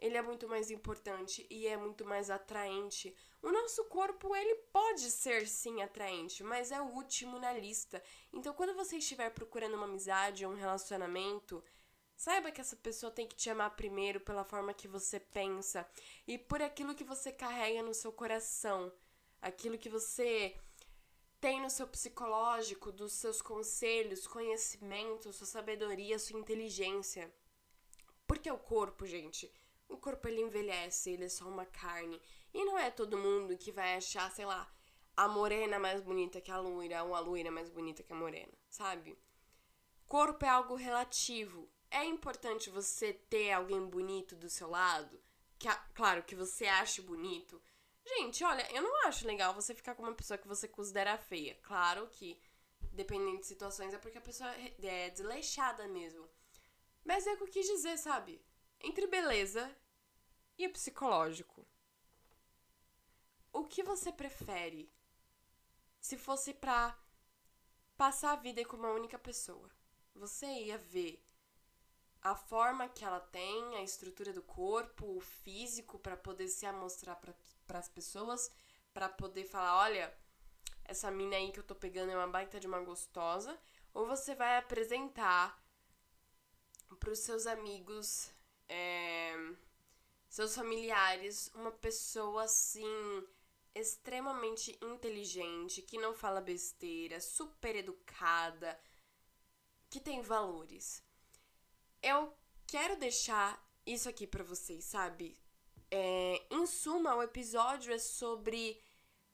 ele 0.02 0.18
é 0.18 0.22
muito 0.22 0.50
mais 0.50 0.72
importante 0.72 1.46
e 1.48 1.68
é 1.68 1.78
muito 1.78 2.04
mais 2.04 2.32
atraente. 2.32 3.16
O 3.40 3.52
nosso 3.52 3.86
corpo, 3.86 4.36
ele 4.36 4.56
pode 4.74 5.12
ser 5.12 5.48
sim 5.48 5.84
atraente, 5.84 6.44
mas 6.44 6.72
é 6.72 6.82
o 6.82 6.88
último 6.88 7.38
na 7.38 7.54
lista. 7.54 8.02
Então, 8.34 8.52
quando 8.54 8.74
você 8.74 8.98
estiver 8.98 9.30
procurando 9.30 9.76
uma 9.76 9.86
amizade 9.86 10.44
ou 10.44 10.52
um 10.52 10.56
relacionamento, 10.56 11.64
saiba 12.16 12.52
que 12.52 12.60
essa 12.60 12.76
pessoa 12.76 13.12
tem 13.12 13.28
que 13.28 13.36
te 13.36 13.50
amar 13.52 13.76
primeiro 13.76 14.20
pela 14.20 14.44
forma 14.44 14.74
que 14.74 14.88
você 14.88 15.20
pensa 15.20 15.88
e 16.28 16.36
por 16.38 16.64
aquilo 16.64 16.96
que 16.96 17.04
você 17.04 17.32
carrega 17.32 17.84
no 17.84 17.94
seu 17.94 18.12
coração, 18.12 18.92
aquilo 19.40 19.78
que 19.78 19.90
você 19.90 20.56
tem 21.40 21.62
no 21.62 21.70
seu 21.70 21.88
psicológico, 21.88 22.92
dos 22.92 23.14
seus 23.14 23.40
conselhos, 23.42 24.28
conhecimento, 24.28 25.32
sua 25.32 25.48
sabedoria, 25.48 26.18
sua 26.18 26.40
inteligência. 26.40 27.32
Porque 28.28 28.50
o 28.50 28.58
corpo, 28.58 29.06
gente, 29.06 29.52
o 29.92 29.98
corpo 29.98 30.28
ele 30.28 30.42
envelhece, 30.42 31.12
ele 31.12 31.26
é 31.26 31.30
só 31.30 31.48
uma 31.48 31.66
carne. 31.66 32.22
E 32.54 32.64
não 32.66 32.78
é 32.78 32.90
todo 32.90 33.18
mundo 33.18 33.58
que 33.58 33.72
vai 33.72 33.96
achar, 33.96 34.32
sei 34.32 34.46
lá, 34.46 34.72
a 35.16 35.28
morena 35.28 35.78
mais 35.78 36.02
bonita 36.02 36.42
que 36.42 36.52
a 36.52 36.60
loira, 36.60 37.04
ou 37.04 37.14
a 37.16 37.20
loira 37.20 37.52
mais 37.52 37.70
bonita 37.70 38.04
que 38.04 38.14
a 38.14 38.16
morena, 38.16 38.54
sabe? 38.70 39.18
Corpo 40.08 40.46
é 40.46 40.50
algo 40.50 40.76
relativo. 40.76 41.70
É 41.90 42.04
importante 42.06 42.70
você 42.70 43.14
ter 43.14 43.52
alguém 43.52 43.86
bonito 43.86 44.36
do 44.36 44.50
seu 44.50 44.70
lado, 44.70 45.22
que, 45.60 45.68
claro, 45.94 46.24
que 46.24 46.36
você 46.36 46.66
ache 46.66 47.02
bonito, 47.02 47.62
Gente, 48.06 48.44
olha, 48.44 48.68
eu 48.74 48.82
não 48.82 49.08
acho 49.08 49.28
legal 49.28 49.54
você 49.54 49.74
ficar 49.74 49.96
com 49.96 50.04
uma 50.04 50.14
pessoa 50.14 50.38
que 50.38 50.48
você 50.48 50.68
considera 50.68 51.18
feia. 51.18 51.56
Claro 51.62 52.08
que, 52.08 52.40
dependendo 52.92 53.40
de 53.40 53.46
situações, 53.46 53.94
é 53.94 53.98
porque 53.98 54.18
a 54.18 54.22
pessoa 54.22 54.50
é 54.84 55.10
desleixada 55.10 55.88
mesmo. 55.88 56.28
Mas 57.06 57.26
é 57.26 57.34
o 57.34 57.38
que 57.38 57.44
eu 57.44 57.48
quis 57.48 57.66
dizer, 57.68 57.98
sabe? 57.98 58.44
Entre 58.80 59.08
beleza 59.08 59.74
e 60.64 60.68
o 60.68 60.74
psicológico. 60.74 61.66
O 63.52 63.66
que 63.66 63.84
você 63.84 64.12
prefere? 64.12 64.92
Se 66.00 66.18
fosse 66.18 66.54
pra 66.54 66.98
passar 67.98 68.34
a 68.34 68.36
vida 68.36 68.64
com 68.66 68.78
uma 68.78 68.92
única 68.92 69.20
pessoa. 69.20 69.70
Você 70.16 70.46
ia 70.46 70.78
ver 70.78 71.24
a 72.22 72.36
forma 72.36 72.88
que 72.88 73.04
ela 73.04 73.20
tem, 73.20 73.76
a 73.76 73.84
estrutura 73.84 74.32
do 74.32 74.44
corpo, 74.44 75.18
o 75.18 75.20
físico 75.20 75.98
para 75.98 76.16
poder 76.16 76.48
se 76.48 76.66
amostrar 76.66 77.20
para 77.66 77.80
as 77.80 77.90
pessoas, 77.90 78.52
para 78.94 79.10
poder 79.10 79.46
falar, 79.46 79.78
olha, 79.78 80.14
essa 80.84 81.10
mina 81.10 81.36
aí 81.36 81.52
que 81.52 81.60
eu 81.60 81.64
tô 81.64 81.76
pegando 81.76 82.12
é 82.12 82.16
uma 82.16 82.28
baita 82.28 82.60
de 82.60 82.68
uma 82.68 82.80
gostosa, 82.82 83.60
ou 83.94 84.06
você 84.06 84.36
vai 84.36 84.58
apresentar 84.58 85.60
para 87.00 87.12
os 87.12 87.20
seus 87.20 87.48
amigos, 87.48 88.32
é, 88.70 89.34
seus 90.32 90.56
familiares, 90.56 91.52
uma 91.54 91.74
pessoa 91.74 92.44
assim 92.44 92.88
extremamente 93.76 94.78
inteligente, 94.82 95.82
que 95.82 95.98
não 95.98 96.14
fala 96.14 96.40
besteira, 96.40 97.20
super 97.20 97.76
educada, 97.76 98.80
que 99.90 100.00
tem 100.00 100.22
valores. 100.22 101.04
Eu 102.02 102.34
quero 102.66 102.96
deixar 102.96 103.62
isso 103.86 104.08
aqui 104.08 104.26
para 104.26 104.44
vocês, 104.44 104.86
sabe? 104.86 105.38
É, 105.92 106.42
em 106.50 106.66
suma, 106.66 107.14
o 107.14 107.24
episódio 107.24 107.94
é 107.94 108.00
sobre 108.00 108.82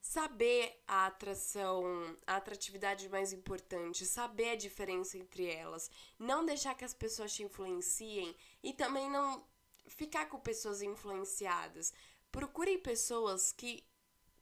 saber 0.01 0.81
a 0.87 1.05
atração, 1.05 2.17
a 2.25 2.37
atratividade 2.37 3.07
mais 3.07 3.31
importante, 3.31 4.03
saber 4.03 4.49
a 4.49 4.55
diferença 4.55 5.15
entre 5.15 5.45
elas, 5.45 5.91
não 6.17 6.43
deixar 6.43 6.73
que 6.73 6.85
as 6.85 6.93
pessoas 6.93 7.33
te 7.33 7.43
influenciem 7.43 8.35
e 8.63 8.73
também 8.73 9.11
não 9.11 9.45
ficar 9.87 10.27
com 10.27 10.39
pessoas 10.39 10.81
influenciadas. 10.81 11.93
Procurem 12.31 12.79
pessoas 12.79 13.51
que 13.51 13.85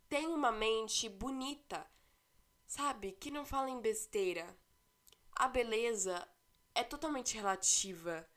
têm 0.10 0.28
uma 0.28 0.52
mente 0.52 1.08
bonita, 1.10 1.86
sabe? 2.66 3.12
Que 3.14 3.32
não 3.32 3.46
falem 3.46 3.80
besteira. 3.80 4.58
A 5.32 5.48
beleza 5.48 6.28
é 6.74 6.84
totalmente 6.84 7.36
relativa. 7.36 8.28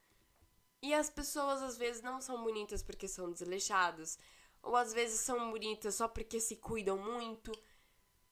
E 0.81 0.93
as 0.93 1.09
pessoas 1.09 1.61
às 1.61 1.77
vezes 1.77 2.01
não 2.01 2.21
são 2.21 2.41
bonitas 2.43 2.81
porque 2.81 3.07
são 3.07 3.31
desleixadas, 3.31 4.17
ou 4.61 4.75
às 4.75 4.93
vezes 4.93 5.19
são 5.19 5.51
bonitas 5.51 5.95
só 5.95 6.07
porque 6.07 6.39
se 6.39 6.55
cuidam 6.55 6.97
muito. 6.97 7.51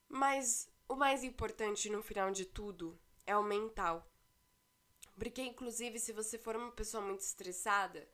Mas 0.08 0.70
o 0.88 0.96
mais 0.96 1.24
importante 1.24 1.90
no 1.90 2.02
final 2.02 2.32
de 2.32 2.46
tudo 2.46 2.98
é 3.26 3.36
o 3.36 3.44
mental. 3.44 4.10
Porque, 5.18 5.42
inclusive, 5.42 6.00
se 6.00 6.14
você 6.14 6.38
for 6.38 6.56
uma 6.56 6.72
pessoa 6.72 7.04
muito 7.04 7.22
estressada, 7.22 8.08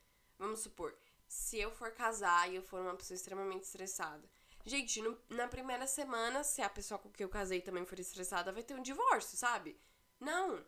vamos 0.43 0.59
supor, 0.59 0.93
se 1.27 1.57
eu 1.57 1.71
for 1.71 1.91
casar 1.91 2.51
e 2.51 2.55
eu 2.57 2.61
for 2.61 2.81
uma 2.81 2.95
pessoa 2.95 3.15
extremamente 3.15 3.63
estressada. 3.63 4.29
Gente, 4.65 5.01
no, 5.01 5.17
na 5.29 5.47
primeira 5.47 5.87
semana, 5.87 6.43
se 6.43 6.61
a 6.61 6.69
pessoa 6.69 6.99
com 6.99 7.09
quem 7.09 7.23
eu 7.23 7.29
casei 7.29 7.61
também 7.61 7.85
for 7.85 7.99
estressada, 7.99 8.51
vai 8.51 8.61
ter 8.61 8.73
um 8.75 8.81
divórcio, 8.81 9.37
sabe? 9.37 9.77
Não! 10.19 10.63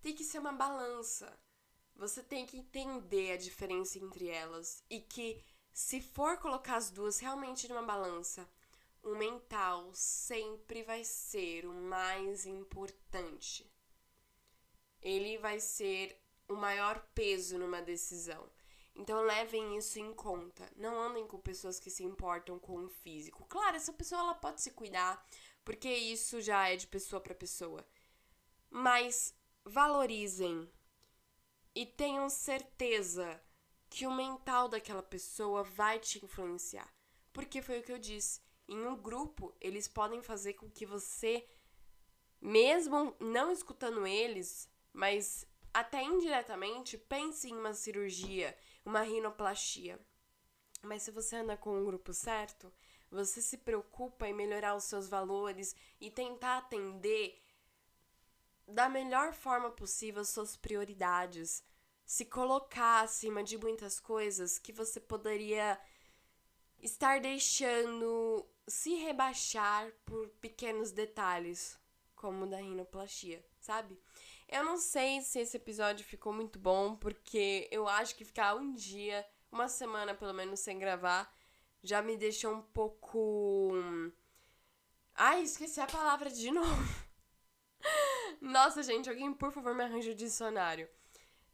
Tem 0.00 0.14
que 0.14 0.24
ser 0.24 0.38
uma 0.38 0.52
balança. 0.52 1.38
Você 1.96 2.22
tem 2.22 2.44
que 2.44 2.58
entender 2.58 3.32
a 3.32 3.36
diferença 3.36 3.98
entre 3.98 4.28
elas 4.28 4.82
e 4.90 5.00
que 5.00 5.42
se 5.72 6.00
for 6.00 6.38
colocar 6.38 6.76
as 6.76 6.90
duas 6.90 7.18
realmente 7.18 7.68
numa 7.68 7.82
balança, 7.82 8.48
o 9.02 9.14
mental 9.14 9.90
sempre 9.94 10.82
vai 10.82 11.04
ser 11.04 11.66
o 11.66 11.72
mais 11.72 12.46
importante. 12.46 13.70
Ele 15.00 15.38
vai 15.38 15.60
ser 15.60 16.18
o 16.48 16.54
maior 16.54 16.98
peso 17.14 17.58
numa 17.58 17.80
decisão. 17.82 18.48
Então 18.94 19.22
levem 19.22 19.76
isso 19.76 19.98
em 19.98 20.12
conta. 20.14 20.70
Não 20.76 21.00
andem 21.00 21.26
com 21.26 21.38
pessoas 21.38 21.80
que 21.80 21.90
se 21.90 22.04
importam 22.04 22.58
com 22.58 22.84
o 22.84 22.88
físico. 22.88 23.44
Claro, 23.46 23.76
essa 23.76 23.92
pessoa 23.92 24.20
ela 24.20 24.34
pode 24.34 24.60
se 24.60 24.70
cuidar, 24.70 25.26
porque 25.64 25.88
isso 25.88 26.40
já 26.40 26.68
é 26.68 26.76
de 26.76 26.86
pessoa 26.86 27.20
para 27.20 27.34
pessoa. 27.34 27.86
Mas 28.70 29.34
valorizem 29.64 30.70
e 31.74 31.84
tenham 31.84 32.28
certeza 32.28 33.42
que 33.90 34.06
o 34.06 34.12
mental 34.12 34.68
daquela 34.68 35.02
pessoa 35.02 35.64
vai 35.64 35.98
te 35.98 36.24
influenciar. 36.24 36.92
Porque 37.32 37.60
foi 37.60 37.80
o 37.80 37.82
que 37.82 37.92
eu 37.92 37.98
disse. 37.98 38.40
Em 38.68 38.86
um 38.86 38.96
grupo, 38.96 39.54
eles 39.60 39.88
podem 39.88 40.22
fazer 40.22 40.54
com 40.54 40.70
que 40.70 40.86
você, 40.86 41.46
mesmo 42.40 43.14
não 43.20 43.50
escutando 43.50 44.06
eles, 44.06 44.68
mas 44.92 45.46
até 45.72 46.02
indiretamente, 46.02 46.96
pense 46.96 47.48
em 47.48 47.56
uma 47.56 47.74
cirurgia, 47.74 48.56
uma 48.84 49.02
rinoplastia. 49.02 49.98
Mas 50.82 51.02
se 51.02 51.10
você 51.10 51.36
anda 51.36 51.56
com 51.56 51.78
um 51.78 51.84
grupo 51.84 52.12
certo, 52.12 52.72
você 53.10 53.40
se 53.40 53.58
preocupa 53.58 54.28
em 54.28 54.34
melhorar 54.34 54.74
os 54.74 54.84
seus 54.84 55.08
valores 55.08 55.74
e 56.00 56.10
tentar 56.10 56.58
atender 56.58 57.40
da 58.66 58.88
melhor 58.88 59.32
forma 59.32 59.70
possível 59.70 60.22
as 60.22 60.28
suas 60.28 60.56
prioridades. 60.56 61.62
Se 62.04 62.24
colocar 62.24 63.02
acima 63.02 63.42
de 63.42 63.56
muitas 63.56 63.98
coisas 63.98 64.58
que 64.58 64.72
você 64.72 65.00
poderia 65.00 65.80
estar 66.78 67.20
deixando 67.20 68.46
se 68.66 68.94
rebaixar 68.94 69.90
por 70.04 70.28
pequenos 70.40 70.90
detalhes, 70.90 71.78
como 72.14 72.46
da 72.46 72.58
rinoplastia, 72.58 73.44
sabe? 73.58 73.98
Eu 74.54 74.62
não 74.62 74.76
sei 74.76 75.20
se 75.20 75.40
esse 75.40 75.56
episódio 75.56 76.06
ficou 76.06 76.32
muito 76.32 76.60
bom, 76.60 76.94
porque 76.94 77.68
eu 77.72 77.88
acho 77.88 78.14
que 78.14 78.24
ficar 78.24 78.54
um 78.54 78.72
dia, 78.72 79.26
uma 79.50 79.66
semana 79.66 80.14
pelo 80.14 80.32
menos 80.32 80.60
sem 80.60 80.78
gravar, 80.78 81.28
já 81.82 82.00
me 82.00 82.16
deixou 82.16 82.54
um 82.54 82.62
pouco. 82.62 83.72
Ai, 85.12 85.42
esqueci 85.42 85.80
a 85.80 85.88
palavra 85.88 86.30
de 86.30 86.52
novo. 86.52 86.84
Nossa, 88.40 88.80
gente, 88.84 89.10
alguém 89.10 89.34
por 89.34 89.50
favor 89.50 89.74
me 89.74 89.82
arranje 89.82 90.10
o 90.10 90.14
dicionário. 90.14 90.88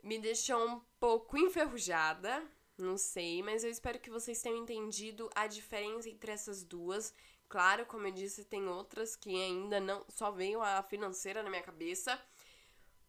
Me 0.03 0.19
deixou 0.19 0.63
um 0.69 0.81
pouco 0.99 1.39
enferrujada, 1.39 2.47
não 2.77 2.99
sei, 2.99 3.43
mas 3.43 3.65
eu 3.65 3.71
espero 3.71 3.99
que 3.99 4.11
vocês 4.11 4.43
tenham 4.43 4.59
entendido 4.59 5.31
a 5.35 5.47
diferença 5.47 6.07
entre 6.11 6.33
essas 6.33 6.63
duas. 6.63 7.15
Claro, 7.49 7.87
como 7.87 8.07
eu 8.07 8.13
disse, 8.13 8.45
tem 8.45 8.69
outras 8.69 9.17
que 9.17 9.31
ainda 9.31 9.81
não. 9.81 10.05
Só 10.11 10.31
veio 10.31 10.61
a 10.61 10.83
financeira 10.83 11.43
na 11.43 11.49
minha 11.49 11.63
cabeça. 11.63 12.21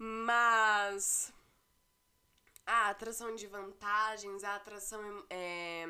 Mas. 0.04 1.32
A 2.66 2.90
atração 2.90 3.36
de 3.36 3.46
vantagens, 3.46 4.44
a 4.44 4.56
atração 4.56 5.26
é, 5.30 5.88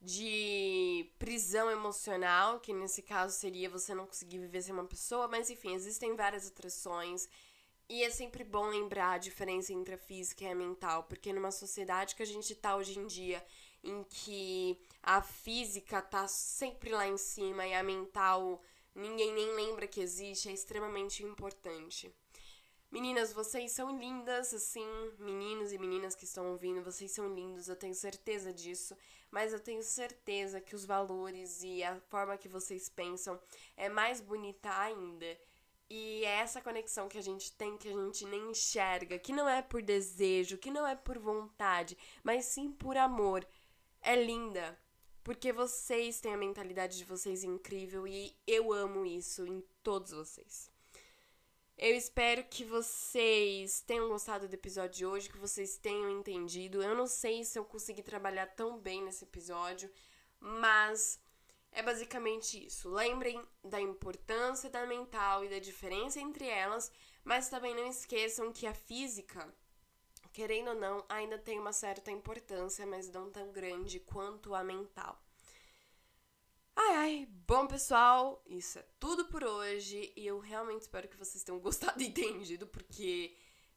de 0.00 1.10
prisão 1.18 1.70
emocional, 1.70 2.60
que 2.60 2.72
nesse 2.72 3.02
caso 3.02 3.36
seria 3.36 3.68
você 3.68 3.94
não 3.94 4.06
conseguir 4.06 4.38
viver 4.38 4.62
sem 4.62 4.72
uma 4.72 4.86
pessoa, 4.86 5.28
mas 5.28 5.50
enfim, 5.50 5.74
existem 5.74 6.16
várias 6.16 6.46
atrações. 6.46 7.28
E 7.88 8.02
é 8.04 8.10
sempre 8.10 8.42
bom 8.42 8.68
lembrar 8.68 9.12
a 9.12 9.18
diferença 9.18 9.72
entre 9.72 9.94
a 9.96 9.98
física 9.98 10.44
e 10.44 10.48
a 10.48 10.54
mental, 10.54 11.04
porque 11.04 11.32
numa 11.32 11.50
sociedade 11.50 12.14
que 12.14 12.22
a 12.22 12.26
gente 12.26 12.54
tá 12.54 12.74
hoje 12.76 12.98
em 12.98 13.06
dia, 13.06 13.44
em 13.84 14.02
que 14.04 14.80
a 15.02 15.20
física 15.20 16.00
tá 16.00 16.26
sempre 16.26 16.90
lá 16.90 17.06
em 17.06 17.18
cima 17.18 17.66
e 17.66 17.74
a 17.74 17.82
mental 17.82 18.62
ninguém 18.94 19.32
nem 19.34 19.54
lembra 19.54 19.86
que 19.86 20.00
existe, 20.00 20.48
é 20.48 20.52
extremamente 20.52 21.22
importante. 21.22 22.14
Meninas, 22.90 23.32
vocês 23.32 23.72
são 23.72 23.98
lindas, 23.98 24.54
assim, 24.54 24.86
meninos 25.18 25.72
e 25.72 25.78
meninas 25.78 26.14
que 26.14 26.24
estão 26.24 26.52
ouvindo, 26.52 26.82
vocês 26.82 27.10
são 27.10 27.34
lindos, 27.34 27.68
eu 27.68 27.74
tenho 27.74 27.94
certeza 27.94 28.52
disso, 28.52 28.96
mas 29.30 29.52
eu 29.52 29.60
tenho 29.60 29.82
certeza 29.82 30.60
que 30.60 30.74
os 30.74 30.84
valores 30.84 31.62
e 31.62 31.82
a 31.82 32.00
forma 32.08 32.38
que 32.38 32.48
vocês 32.48 32.88
pensam 32.88 33.40
é 33.76 33.88
mais 33.88 34.20
bonita 34.20 34.70
ainda. 34.78 35.26
E 35.90 36.24
é 36.24 36.38
essa 36.38 36.60
conexão 36.60 37.08
que 37.08 37.18
a 37.18 37.22
gente 37.22 37.52
tem 37.52 37.76
que 37.76 37.88
a 37.88 37.92
gente 37.92 38.24
nem 38.24 38.50
enxerga, 38.50 39.18
que 39.18 39.32
não 39.32 39.48
é 39.48 39.62
por 39.62 39.82
desejo, 39.82 40.58
que 40.58 40.70
não 40.70 40.86
é 40.86 40.96
por 40.96 41.18
vontade, 41.18 41.96
mas 42.24 42.44
sim 42.46 42.70
por 42.72 42.96
amor. 42.96 43.46
É 44.00 44.16
linda, 44.16 44.78
porque 45.22 45.52
vocês 45.52 46.20
têm 46.20 46.34
a 46.34 46.38
mentalidade 46.38 46.96
de 46.96 47.04
vocês 47.04 47.44
incrível 47.44 48.06
e 48.06 48.36
eu 48.46 48.72
amo 48.72 49.04
isso 49.04 49.44
em 49.46 49.60
todos 49.82 50.12
vocês. 50.12 50.75
Eu 51.78 51.94
espero 51.94 52.42
que 52.44 52.64
vocês 52.64 53.82
tenham 53.82 54.08
gostado 54.08 54.48
do 54.48 54.54
episódio 54.54 54.96
de 54.96 55.04
hoje, 55.04 55.28
que 55.28 55.36
vocês 55.36 55.76
tenham 55.76 56.10
entendido. 56.10 56.82
Eu 56.82 56.94
não 56.94 57.06
sei 57.06 57.44
se 57.44 57.58
eu 57.58 57.66
consegui 57.66 58.02
trabalhar 58.02 58.46
tão 58.46 58.78
bem 58.78 59.02
nesse 59.02 59.24
episódio, 59.24 59.90
mas 60.40 61.20
é 61.70 61.82
basicamente 61.82 62.64
isso. 62.64 62.88
Lembrem 62.88 63.46
da 63.62 63.78
importância 63.78 64.70
da 64.70 64.86
mental 64.86 65.44
e 65.44 65.50
da 65.50 65.58
diferença 65.58 66.18
entre 66.18 66.46
elas, 66.48 66.90
mas 67.22 67.50
também 67.50 67.74
não 67.74 67.86
esqueçam 67.86 68.50
que 68.50 68.66
a 68.66 68.72
física, 68.72 69.46
querendo 70.32 70.68
ou 70.68 70.76
não, 70.76 71.04
ainda 71.10 71.36
tem 71.36 71.60
uma 71.60 71.74
certa 71.74 72.10
importância, 72.10 72.86
mas 72.86 73.10
não 73.10 73.30
tão 73.30 73.52
grande 73.52 74.00
quanto 74.00 74.54
a 74.54 74.64
mental. 74.64 75.25
Ai, 76.78 76.94
ai, 76.94 77.28
bom 77.46 77.66
pessoal, 77.66 78.42
isso 78.46 78.78
é 78.78 78.84
tudo 79.00 79.24
por 79.26 79.42
hoje 79.42 80.12
e 80.14 80.26
eu 80.26 80.38
realmente 80.38 80.82
espero 80.82 81.08
que 81.08 81.16
vocês 81.16 81.42
tenham 81.42 81.58
gostado 81.60 82.02
e 82.02 82.06
entendido, 82.06 82.66
porque, 82.66 83.34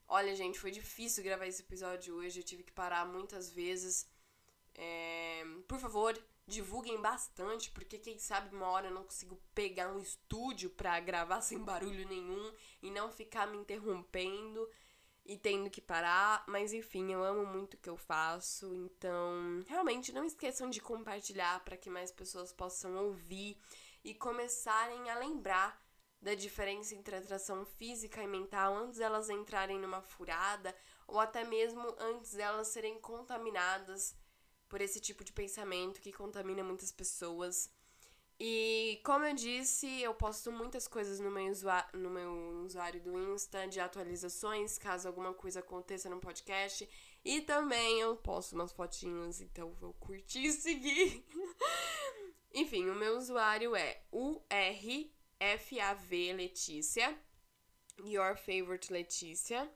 olha, 0.08 0.36
gente, 0.36 0.60
foi 0.60 0.70
difícil 0.70 1.24
gravar 1.24 1.48
esse 1.48 1.62
episódio 1.62 2.16
hoje, 2.16 2.42
eu 2.42 2.44
tive 2.44 2.62
que 2.62 2.74
parar 2.74 3.06
muitas 3.06 3.50
vezes. 3.52 4.06
É, 4.76 5.44
por 5.68 5.80
favor, 5.80 6.22
divulguem 6.46 7.00
bastante, 7.00 7.72
porque 7.72 7.98
quem 7.98 8.20
sabe 8.20 8.54
uma 8.54 8.68
hora 8.68 8.88
eu 8.88 8.94
não 8.94 9.04
consigo 9.06 9.42
pegar 9.56 9.90
um 9.94 10.00
estúdio 10.00 10.70
pra 10.70 11.00
gravar 11.00 11.42
sem 11.42 11.60
barulho 11.60 12.06
nenhum 12.06 12.52
e 12.82 12.92
não 12.92 13.10
ficar 13.10 13.48
me 13.48 13.58
interrompendo 13.58 14.70
e 15.30 15.38
tendo 15.38 15.70
que 15.70 15.80
parar, 15.80 16.44
mas 16.48 16.74
enfim, 16.74 17.14
eu 17.14 17.24
amo 17.24 17.46
muito 17.46 17.76
o 17.76 17.78
que 17.78 17.88
eu 17.88 17.96
faço, 17.96 18.74
então 18.74 19.64
realmente 19.68 20.12
não 20.12 20.26
esqueçam 20.26 20.72
de 20.72 20.82
compartilhar 20.82 21.64
para 21.64 21.78
que 21.78 21.88
mais 21.88 22.12
pessoas 22.12 22.52
possam 22.52 22.96
ouvir 22.96 23.56
e 24.04 24.16
começarem 24.16 25.08
a 25.08 25.20
lembrar 25.20 25.80
da 26.20 26.34
diferença 26.34 26.96
entre 26.96 27.16
atração 27.16 27.64
física 27.64 28.24
e 28.24 28.28
mental 28.28 28.76
antes 28.76 28.98
delas 28.98 29.30
entrarem 29.30 29.78
numa 29.78 30.02
furada 30.02 30.76
ou 31.08 31.20
até 31.20 31.44
mesmo 31.44 31.96
antes 32.00 32.34
delas 32.34 32.70
serem 32.70 33.00
contaminadas 33.00 34.16
por 34.68 34.82
esse 34.82 35.00
tipo 35.00 35.24
de 35.24 35.32
pensamento 35.32 36.02
que 36.02 36.12
contamina 36.12 36.64
muitas 36.64 36.92
pessoas. 36.92 37.70
E 38.42 39.02
como 39.04 39.26
eu 39.26 39.36
disse, 39.36 40.02
eu 40.02 40.14
posto 40.14 40.50
muitas 40.50 40.88
coisas 40.88 41.20
no 41.20 41.30
meu, 41.30 41.52
usuário, 41.52 42.00
no 42.00 42.10
meu 42.10 42.32
usuário 42.64 43.02
do 43.02 43.20
Insta 43.34 43.68
de 43.68 43.82
atualizações, 43.82 44.78
caso 44.78 45.10
alguma 45.10 45.34
coisa 45.34 45.60
aconteça 45.60 46.10
no 46.10 46.22
podcast. 46.22 46.88
E 47.26 47.42
também 47.42 48.00
eu 48.00 48.16
posto 48.16 48.54
umas 48.54 48.72
fotinhas, 48.72 49.42
então 49.42 49.74
vou 49.74 49.92
curtir 49.94 50.46
e 50.46 50.54
seguir. 50.54 51.26
Enfim, 52.56 52.90
o 52.90 52.96
meu 52.96 53.18
usuário 53.18 53.76
é 53.76 54.04
URFAV 54.10 54.52
Letícia. 56.34 57.20
Your 58.06 58.38
favorite 58.38 58.94
Letícia. 58.94 59.70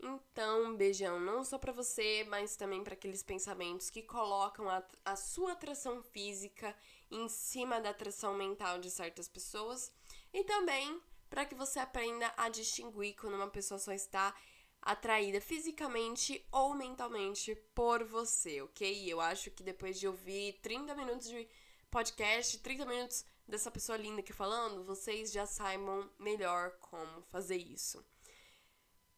Então, 0.00 0.66
um 0.66 0.76
beijão 0.76 1.18
não 1.18 1.42
só 1.42 1.58
para 1.58 1.72
você, 1.72 2.24
mas 2.28 2.56
também 2.56 2.84
para 2.84 2.94
aqueles 2.94 3.22
pensamentos 3.22 3.90
que 3.90 4.02
colocam 4.02 4.68
a, 4.68 4.84
a 5.04 5.16
sua 5.16 5.52
atração 5.52 6.02
física 6.02 6.76
em 7.14 7.28
cima 7.28 7.80
da 7.80 7.90
atração 7.90 8.34
mental 8.34 8.78
de 8.78 8.90
certas 8.90 9.28
pessoas. 9.28 9.92
E 10.32 10.42
também 10.44 11.00
para 11.30 11.44
que 11.44 11.54
você 11.54 11.78
aprenda 11.78 12.32
a 12.36 12.48
distinguir 12.48 13.14
quando 13.16 13.34
uma 13.34 13.48
pessoa 13.48 13.78
só 13.78 13.92
está 13.92 14.34
atraída 14.82 15.40
fisicamente 15.40 16.46
ou 16.52 16.74
mentalmente 16.74 17.54
por 17.74 18.04
você, 18.04 18.60
ok? 18.60 19.10
Eu 19.10 19.20
acho 19.20 19.50
que 19.50 19.62
depois 19.62 19.98
de 19.98 20.06
ouvir 20.06 20.60
30 20.60 20.94
minutos 20.94 21.28
de 21.28 21.48
podcast, 21.90 22.58
30 22.58 22.84
minutos 22.84 23.24
dessa 23.48 23.70
pessoa 23.70 23.96
linda 23.96 24.20
aqui 24.20 24.32
falando, 24.32 24.84
vocês 24.84 25.32
já 25.32 25.46
saibam 25.46 26.10
melhor 26.18 26.72
como 26.80 27.22
fazer 27.22 27.56
isso. 27.56 28.04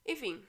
Enfim, 0.07 0.47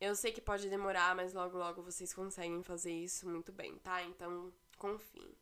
eu 0.00 0.16
sei 0.16 0.32
que 0.32 0.40
pode 0.40 0.68
demorar, 0.68 1.14
mas 1.14 1.32
logo 1.32 1.56
logo 1.56 1.82
vocês 1.82 2.12
conseguem 2.12 2.62
fazer 2.62 2.92
isso 2.92 3.28
muito 3.28 3.52
bem, 3.52 3.78
tá? 3.78 4.02
Então, 4.02 4.52
confiem. 4.78 5.36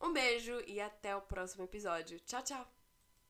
Um 0.00 0.12
beijo 0.12 0.60
e 0.66 0.80
até 0.80 1.14
o 1.14 1.20
próximo 1.20 1.64
episódio. 1.64 2.18
Tchau, 2.20 2.42
tchau! 2.42 2.79